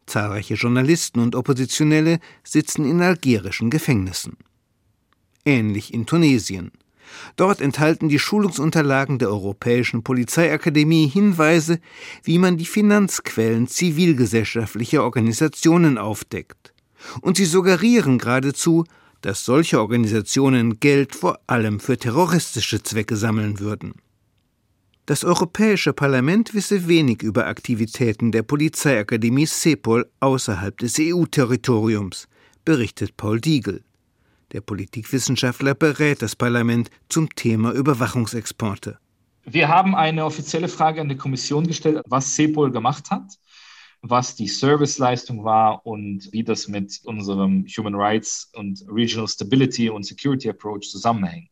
Zahlreiche 0.09 0.55
Journalisten 0.55 1.21
und 1.21 1.37
Oppositionelle 1.37 2.19
sitzen 2.43 2.85
in 2.85 3.01
algerischen 3.01 3.71
Gefängnissen. 3.71 4.37
Ähnlich 5.45 5.95
in 5.95 6.07
Tunesien. 6.07 6.73
Dort 7.37 7.61
enthalten 7.61 8.09
die 8.09 8.19
Schulungsunterlagen 8.19 9.19
der 9.19 9.29
Europäischen 9.29 10.03
Polizeiakademie 10.03 11.07
Hinweise, 11.07 11.81
wie 12.23 12.39
man 12.39 12.57
die 12.57 12.67
Finanzquellen 12.67 13.67
zivilgesellschaftlicher 13.67 15.05
Organisationen 15.05 15.97
aufdeckt. 15.97 16.75
Und 17.21 17.37
sie 17.37 17.45
suggerieren 17.45 18.19
geradezu, 18.19 18.85
dass 19.21 19.45
solche 19.45 19.81
Organisationen 19.81 20.81
Geld 20.81 21.15
vor 21.15 21.39
allem 21.47 21.81
für 21.81 21.97
terroristische 21.97 22.83
Zwecke 22.83 23.17
sammeln 23.17 23.59
würden. 23.59 23.95
Das 25.09 25.25
Europäische 25.25 25.95
Parlament 25.95 26.53
wisse 26.53 26.87
wenig 26.87 27.23
über 27.23 27.47
Aktivitäten 27.47 28.31
der 28.31 28.43
Polizeiakademie 28.43 29.47
CEPOL 29.47 30.07
außerhalb 30.21 30.77
des 30.77 30.99
EU-Territoriums, 31.01 32.29
berichtet 32.67 33.17
Paul 33.17 33.41
Diegel. 33.41 33.83
Der 34.53 34.61
Politikwissenschaftler 34.61 35.75
berät 35.75 36.21
das 36.21 36.37
Parlament 36.37 36.91
zum 37.09 37.35
Thema 37.35 37.73
Überwachungsexporte. 37.73 38.99
Wir 39.47 39.69
haben 39.69 39.95
eine 39.95 40.27
offizielle 40.27 40.69
Frage 40.69 41.01
an 41.01 41.09
die 41.09 41.17
Kommission 41.17 41.67
gestellt, 41.67 42.03
was 42.07 42.35
CEPOL 42.35 42.71
gemacht 42.71 43.11
hat, 43.11 43.33
was 44.03 44.35
die 44.35 44.49
Serviceleistung 44.49 45.43
war 45.43 45.87
und 45.87 46.31
wie 46.33 46.45
das 46.45 46.69
mit 46.69 47.01
unserem 47.05 47.65
Human 47.79 47.95
Rights 47.95 48.51
und 48.53 48.85
Regional 48.87 49.27
Stability 49.27 49.89
und 49.89 50.05
Security 50.05 50.51
Approach 50.51 50.91
zusammenhängt. 50.91 51.49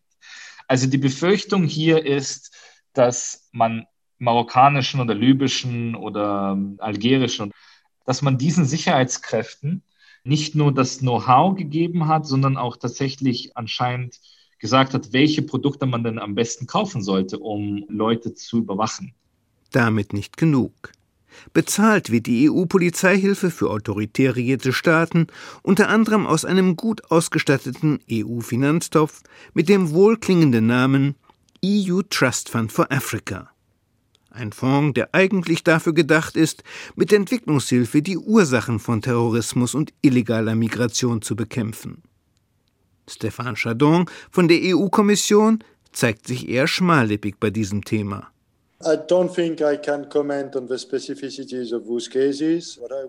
Also 0.68 0.86
die 0.86 0.98
Befürchtung 0.98 1.64
hier 1.64 2.04
ist, 2.04 2.52
dass 2.96 3.48
man 3.52 3.87
marokkanischen 4.18 5.00
oder 5.00 5.14
libyschen 5.14 5.94
oder 5.94 6.52
ähm, 6.52 6.76
algerischen, 6.78 7.52
dass 8.04 8.22
man 8.22 8.38
diesen 8.38 8.64
Sicherheitskräften 8.64 9.82
nicht 10.24 10.54
nur 10.54 10.72
das 10.72 10.98
Know-how 10.98 11.56
gegeben 11.56 12.09
hat, 12.09 12.26
sondern 12.26 12.56
auch 12.56 12.76
tatsächlich 12.76 13.56
anscheinend 13.56 14.18
gesagt 14.59 14.94
hat, 14.94 15.12
welche 15.12 15.42
Produkte 15.42 15.87
man 15.87 16.02
denn 16.02 16.18
am 16.18 16.35
besten 16.35 16.66
kaufen 16.66 17.02
sollte, 17.02 17.38
um 17.38 17.85
Leute 17.88 18.35
zu 18.35 18.59
überwachen. 18.59 19.14
Damit 19.70 20.12
nicht 20.12 20.37
genug. 20.37 20.92
Bezahlt 21.52 22.11
wird 22.11 22.26
die 22.26 22.50
EU-Polizeihilfe 22.50 23.50
für 23.50 23.70
autoritäre 23.70 24.72
Staaten 24.72 25.26
unter 25.62 25.90
anderem 25.90 26.26
aus 26.26 26.46
einem 26.46 26.76
gut 26.76 27.11
ausgestatteten 27.11 28.00
EU-Finanztopf 28.11 29.22
mit 29.52 29.68
dem 29.68 29.90
wohlklingenden 29.90 30.66
Namen 30.66 31.14
EU 31.66 32.02
Trust 32.09 32.48
Fund 32.48 32.70
for 32.70 32.87
Africa. 32.92 33.50
Ein 34.31 34.52
Fonds, 34.52 34.94
der 34.94 35.09
eigentlich 35.12 35.64
dafür 35.64 35.94
gedacht 35.94 36.37
ist, 36.37 36.62
mit 36.94 37.12
Entwicklungshilfe 37.12 38.02
die 38.02 38.18
Ursachen 38.18 38.79
von 38.79 39.02
Terrorismus 39.02 39.74
und 39.74 39.92
illegaler 40.00 40.55
Migration 40.55 41.22
zu 41.22 41.35
bekämpfen. 41.35 42.02
Stéphane 43.09 43.57
Chardon 43.57 44.07
von 44.31 44.46
der 44.46 44.59
EU-Kommission 44.62 45.64
zeigt 45.92 46.29
sich 46.29 46.48
eher 46.48 46.68
schmallippig 46.68 47.37
bei 47.40 47.50
diesem 47.50 47.83
Thema. 47.85 48.29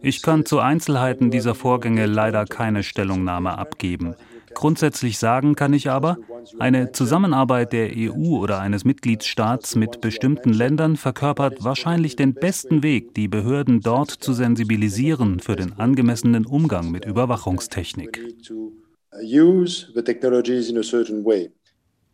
Ich 0.02 0.22
kann 0.22 0.46
zu 0.46 0.60
Einzelheiten 0.60 1.30
dieser 1.30 1.56
Vorgänge 1.56 2.06
leider 2.06 2.46
keine 2.46 2.84
Stellungnahme 2.84 3.58
abgeben. 3.58 4.16
Grundsätzlich 4.58 5.20
sagen 5.20 5.54
kann 5.54 5.72
ich 5.72 5.92
aber, 5.92 6.18
eine 6.58 6.92
Zusammenarbeit 6.92 7.74
der 7.74 7.92
EU 7.96 8.40
oder 8.40 8.60
eines 8.60 8.86
Mitgliedsstaats 8.86 9.76
mit 9.76 10.02
bestimmten 10.02 10.52
Ländern 10.52 10.98
verkörpert 10.98 11.64
wahrscheinlich 11.64 12.16
den 12.16 12.34
besten 12.34 12.82
Weg, 12.82 13.14
die 13.14 13.28
Behörden 13.28 13.82
dort 13.82 14.10
zu 14.10 14.34
sensibilisieren 14.34 15.42
für 15.42 15.56
den 15.56 15.74
angemessenen 15.74 16.48
Umgang 16.48 16.90
mit 16.90 17.06
Überwachungstechnik. 17.06 18.20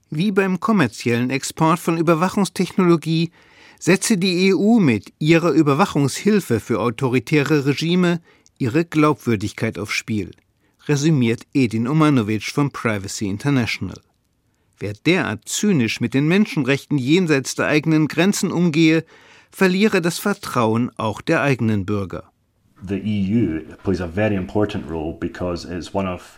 Wie 0.10 0.32
beim 0.34 0.60
kommerziellen 0.60 1.30
Export 1.30 1.80
von 1.80 1.98
Überwachungstechnologie 1.98 3.32
setze 3.80 4.18
die 4.18 4.54
EU 4.54 4.80
mit 4.80 5.14
ihrer 5.18 5.52
Überwachungshilfe 5.52 6.60
für 6.60 6.82
autoritäre 6.82 7.66
Regime 7.66 8.20
ihre 8.58 8.84
Glaubwürdigkeit 8.84 9.80
aufs 9.80 9.94
Spiel, 9.94 10.32
resümiert 10.88 11.44
Edin 11.54 11.88
Omanovic 11.88 12.44
von 12.44 12.72
Privacy 12.72 13.28
International. 13.28 14.02
Wer 14.80 14.94
derart 15.06 15.48
zynisch 15.48 16.02
mit 16.02 16.14
den 16.14 16.28
Menschenrechten 16.28 16.98
jenseits 16.98 17.56
der 17.56 17.68
eigenen 17.68 18.08
Grenzen 18.08 18.52
umgehe, 18.52 19.06
verliere 19.52 20.02
das 20.02 20.20
Vertrauen 20.20 20.92
auch 20.98 21.22
der 21.22 21.42
eigenen 21.42 21.86
Bürger. 21.86 22.34
E 22.90 22.98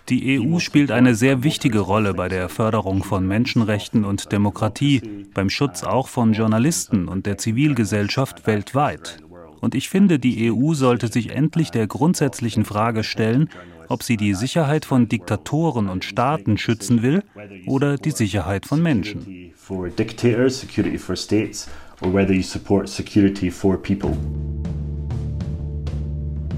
Die 0.09 0.39
EU 0.39 0.59
spielt 0.59 0.91
eine 0.91 1.15
sehr 1.15 1.43
wichtige 1.43 1.79
Rolle 1.79 2.13
bei 2.13 2.29
der 2.29 2.49
Förderung 2.49 3.03
von 3.03 3.27
Menschenrechten 3.27 4.05
und 4.05 4.31
Demokratie, 4.31 5.01
beim 5.33 5.49
Schutz 5.49 5.83
auch 5.83 6.07
von 6.07 6.33
Journalisten 6.33 7.07
und 7.07 7.25
der 7.25 7.39
Zivilgesellschaft 7.39 8.45
weltweit. 8.45 9.17
Und 9.59 9.73
ich 9.73 9.89
finde, 9.89 10.19
die 10.19 10.51
EU 10.51 10.75
sollte 10.75 11.07
sich 11.07 11.31
endlich 11.31 11.71
der 11.71 11.87
grundsätzlichen 11.87 12.65
Frage 12.65 13.03
stellen, 13.03 13.49
ob 13.89 14.03
sie 14.03 14.17
die 14.17 14.33
Sicherheit 14.33 14.85
von 14.85 15.07
Diktatoren 15.07 15.89
und 15.89 16.03
Staaten 16.03 16.57
schützen 16.57 17.01
will 17.01 17.23
oder 17.67 17.97
die 17.97 18.11
Sicherheit 18.11 18.65
von 18.65 18.81
Menschen. 18.81 19.53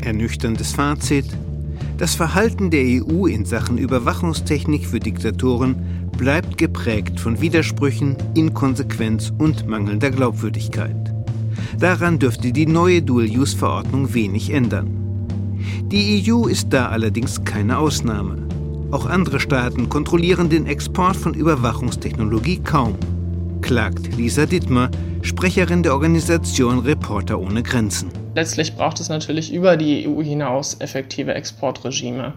Ernüchterndes 0.03 0.73
Fazit. 0.73 1.25
Das 1.97 2.15
Verhalten 2.15 2.69
der 2.69 2.83
EU 2.83 3.25
in 3.25 3.45
Sachen 3.45 3.77
Überwachungstechnik 3.77 4.85
für 4.85 4.99
Diktatoren 4.99 6.09
bleibt 6.17 6.57
geprägt 6.57 7.19
von 7.19 7.41
Widersprüchen, 7.41 8.15
Inkonsequenz 8.35 9.33
und 9.37 9.67
mangelnder 9.67 10.11
Glaubwürdigkeit. 10.11 11.13
Daran 11.79 12.19
dürfte 12.19 12.51
die 12.51 12.65
neue 12.65 13.01
Dual-Use-Verordnung 13.01 14.13
wenig 14.13 14.51
ändern. 14.51 15.06
Die 15.85 16.23
EU 16.29 16.47
ist 16.47 16.71
da 16.71 16.89
allerdings 16.89 17.43
keine 17.43 17.77
Ausnahme. 17.77 18.47
Auch 18.91 19.05
andere 19.05 19.39
Staaten 19.39 19.89
kontrollieren 19.89 20.49
den 20.49 20.65
Export 20.65 21.15
von 21.15 21.33
Überwachungstechnologie 21.33 22.59
kaum, 22.63 22.95
klagt 23.61 24.15
Lisa 24.15 24.45
Dittmer, 24.45 24.89
Sprecherin 25.21 25.83
der 25.83 25.93
Organisation 25.93 26.79
Reporter 26.79 27.39
ohne 27.39 27.63
Grenzen. 27.63 28.09
Letztlich 28.35 28.75
braucht 28.75 28.99
es 28.99 29.09
natürlich 29.09 29.51
über 29.51 29.77
die 29.77 30.07
EU 30.07 30.21
hinaus 30.21 30.77
effektive 30.79 31.33
Exportregime. 31.33 32.33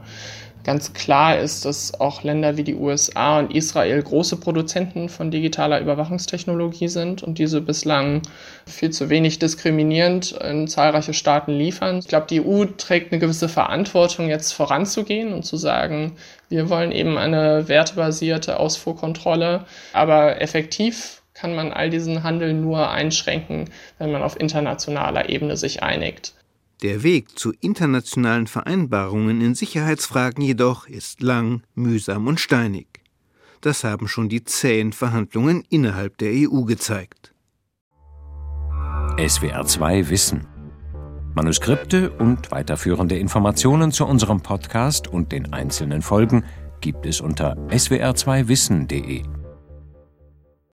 Ganz 0.62 0.92
klar 0.92 1.38
ist, 1.38 1.64
dass 1.64 1.98
auch 2.00 2.22
Länder 2.22 2.58
wie 2.58 2.64
die 2.64 2.74
USA 2.74 3.38
und 3.38 3.54
Israel 3.54 4.02
große 4.02 4.36
Produzenten 4.36 5.08
von 5.08 5.30
digitaler 5.30 5.80
Überwachungstechnologie 5.80 6.88
sind 6.88 7.22
und 7.22 7.38
diese 7.38 7.62
bislang 7.62 8.20
viel 8.66 8.90
zu 8.90 9.08
wenig 9.08 9.38
diskriminierend 9.38 10.32
in 10.32 10.68
zahlreiche 10.68 11.14
Staaten 11.14 11.52
liefern. 11.52 12.00
Ich 12.00 12.08
glaube, 12.08 12.26
die 12.28 12.44
EU 12.44 12.66
trägt 12.66 13.10
eine 13.10 13.20
gewisse 13.20 13.48
Verantwortung, 13.48 14.28
jetzt 14.28 14.52
voranzugehen 14.52 15.32
und 15.32 15.44
zu 15.44 15.56
sagen, 15.56 16.16
wir 16.50 16.68
wollen 16.68 16.92
eben 16.92 17.16
eine 17.16 17.68
wertebasierte 17.68 18.60
Ausfuhrkontrolle, 18.60 19.64
aber 19.94 20.42
effektiv 20.42 21.22
kann 21.32 21.54
man 21.54 21.72
all 21.72 21.88
diesen 21.88 22.22
Handel 22.22 22.52
nur 22.52 22.90
einschränken, 22.90 23.70
wenn 23.98 24.12
man 24.12 24.22
auf 24.22 24.38
internationaler 24.38 25.30
Ebene 25.30 25.56
sich 25.56 25.82
einigt. 25.82 26.34
Der 26.82 27.02
Weg 27.02 27.38
zu 27.38 27.52
internationalen 27.60 28.46
Vereinbarungen 28.46 29.42
in 29.42 29.54
Sicherheitsfragen 29.54 30.42
jedoch 30.42 30.86
ist 30.86 31.20
lang, 31.20 31.62
mühsam 31.74 32.26
und 32.26 32.40
steinig. 32.40 32.86
Das 33.60 33.84
haben 33.84 34.08
schon 34.08 34.30
die 34.30 34.44
zähen 34.44 34.94
Verhandlungen 34.94 35.62
innerhalb 35.68 36.16
der 36.16 36.32
EU 36.32 36.62
gezeigt. 36.62 37.34
SWR 39.18 39.66
2 39.66 40.08
Wissen. 40.08 40.46
Manuskripte 41.34 42.10
und 42.10 42.50
weiterführende 42.50 43.18
Informationen 43.18 43.92
zu 43.92 44.06
unserem 44.06 44.40
Podcast 44.40 45.06
und 45.06 45.32
den 45.32 45.52
einzelnen 45.52 46.00
Folgen 46.00 46.44
gibt 46.80 47.04
es 47.04 47.20
unter 47.20 47.56
swr2wissen.de. 47.68 49.39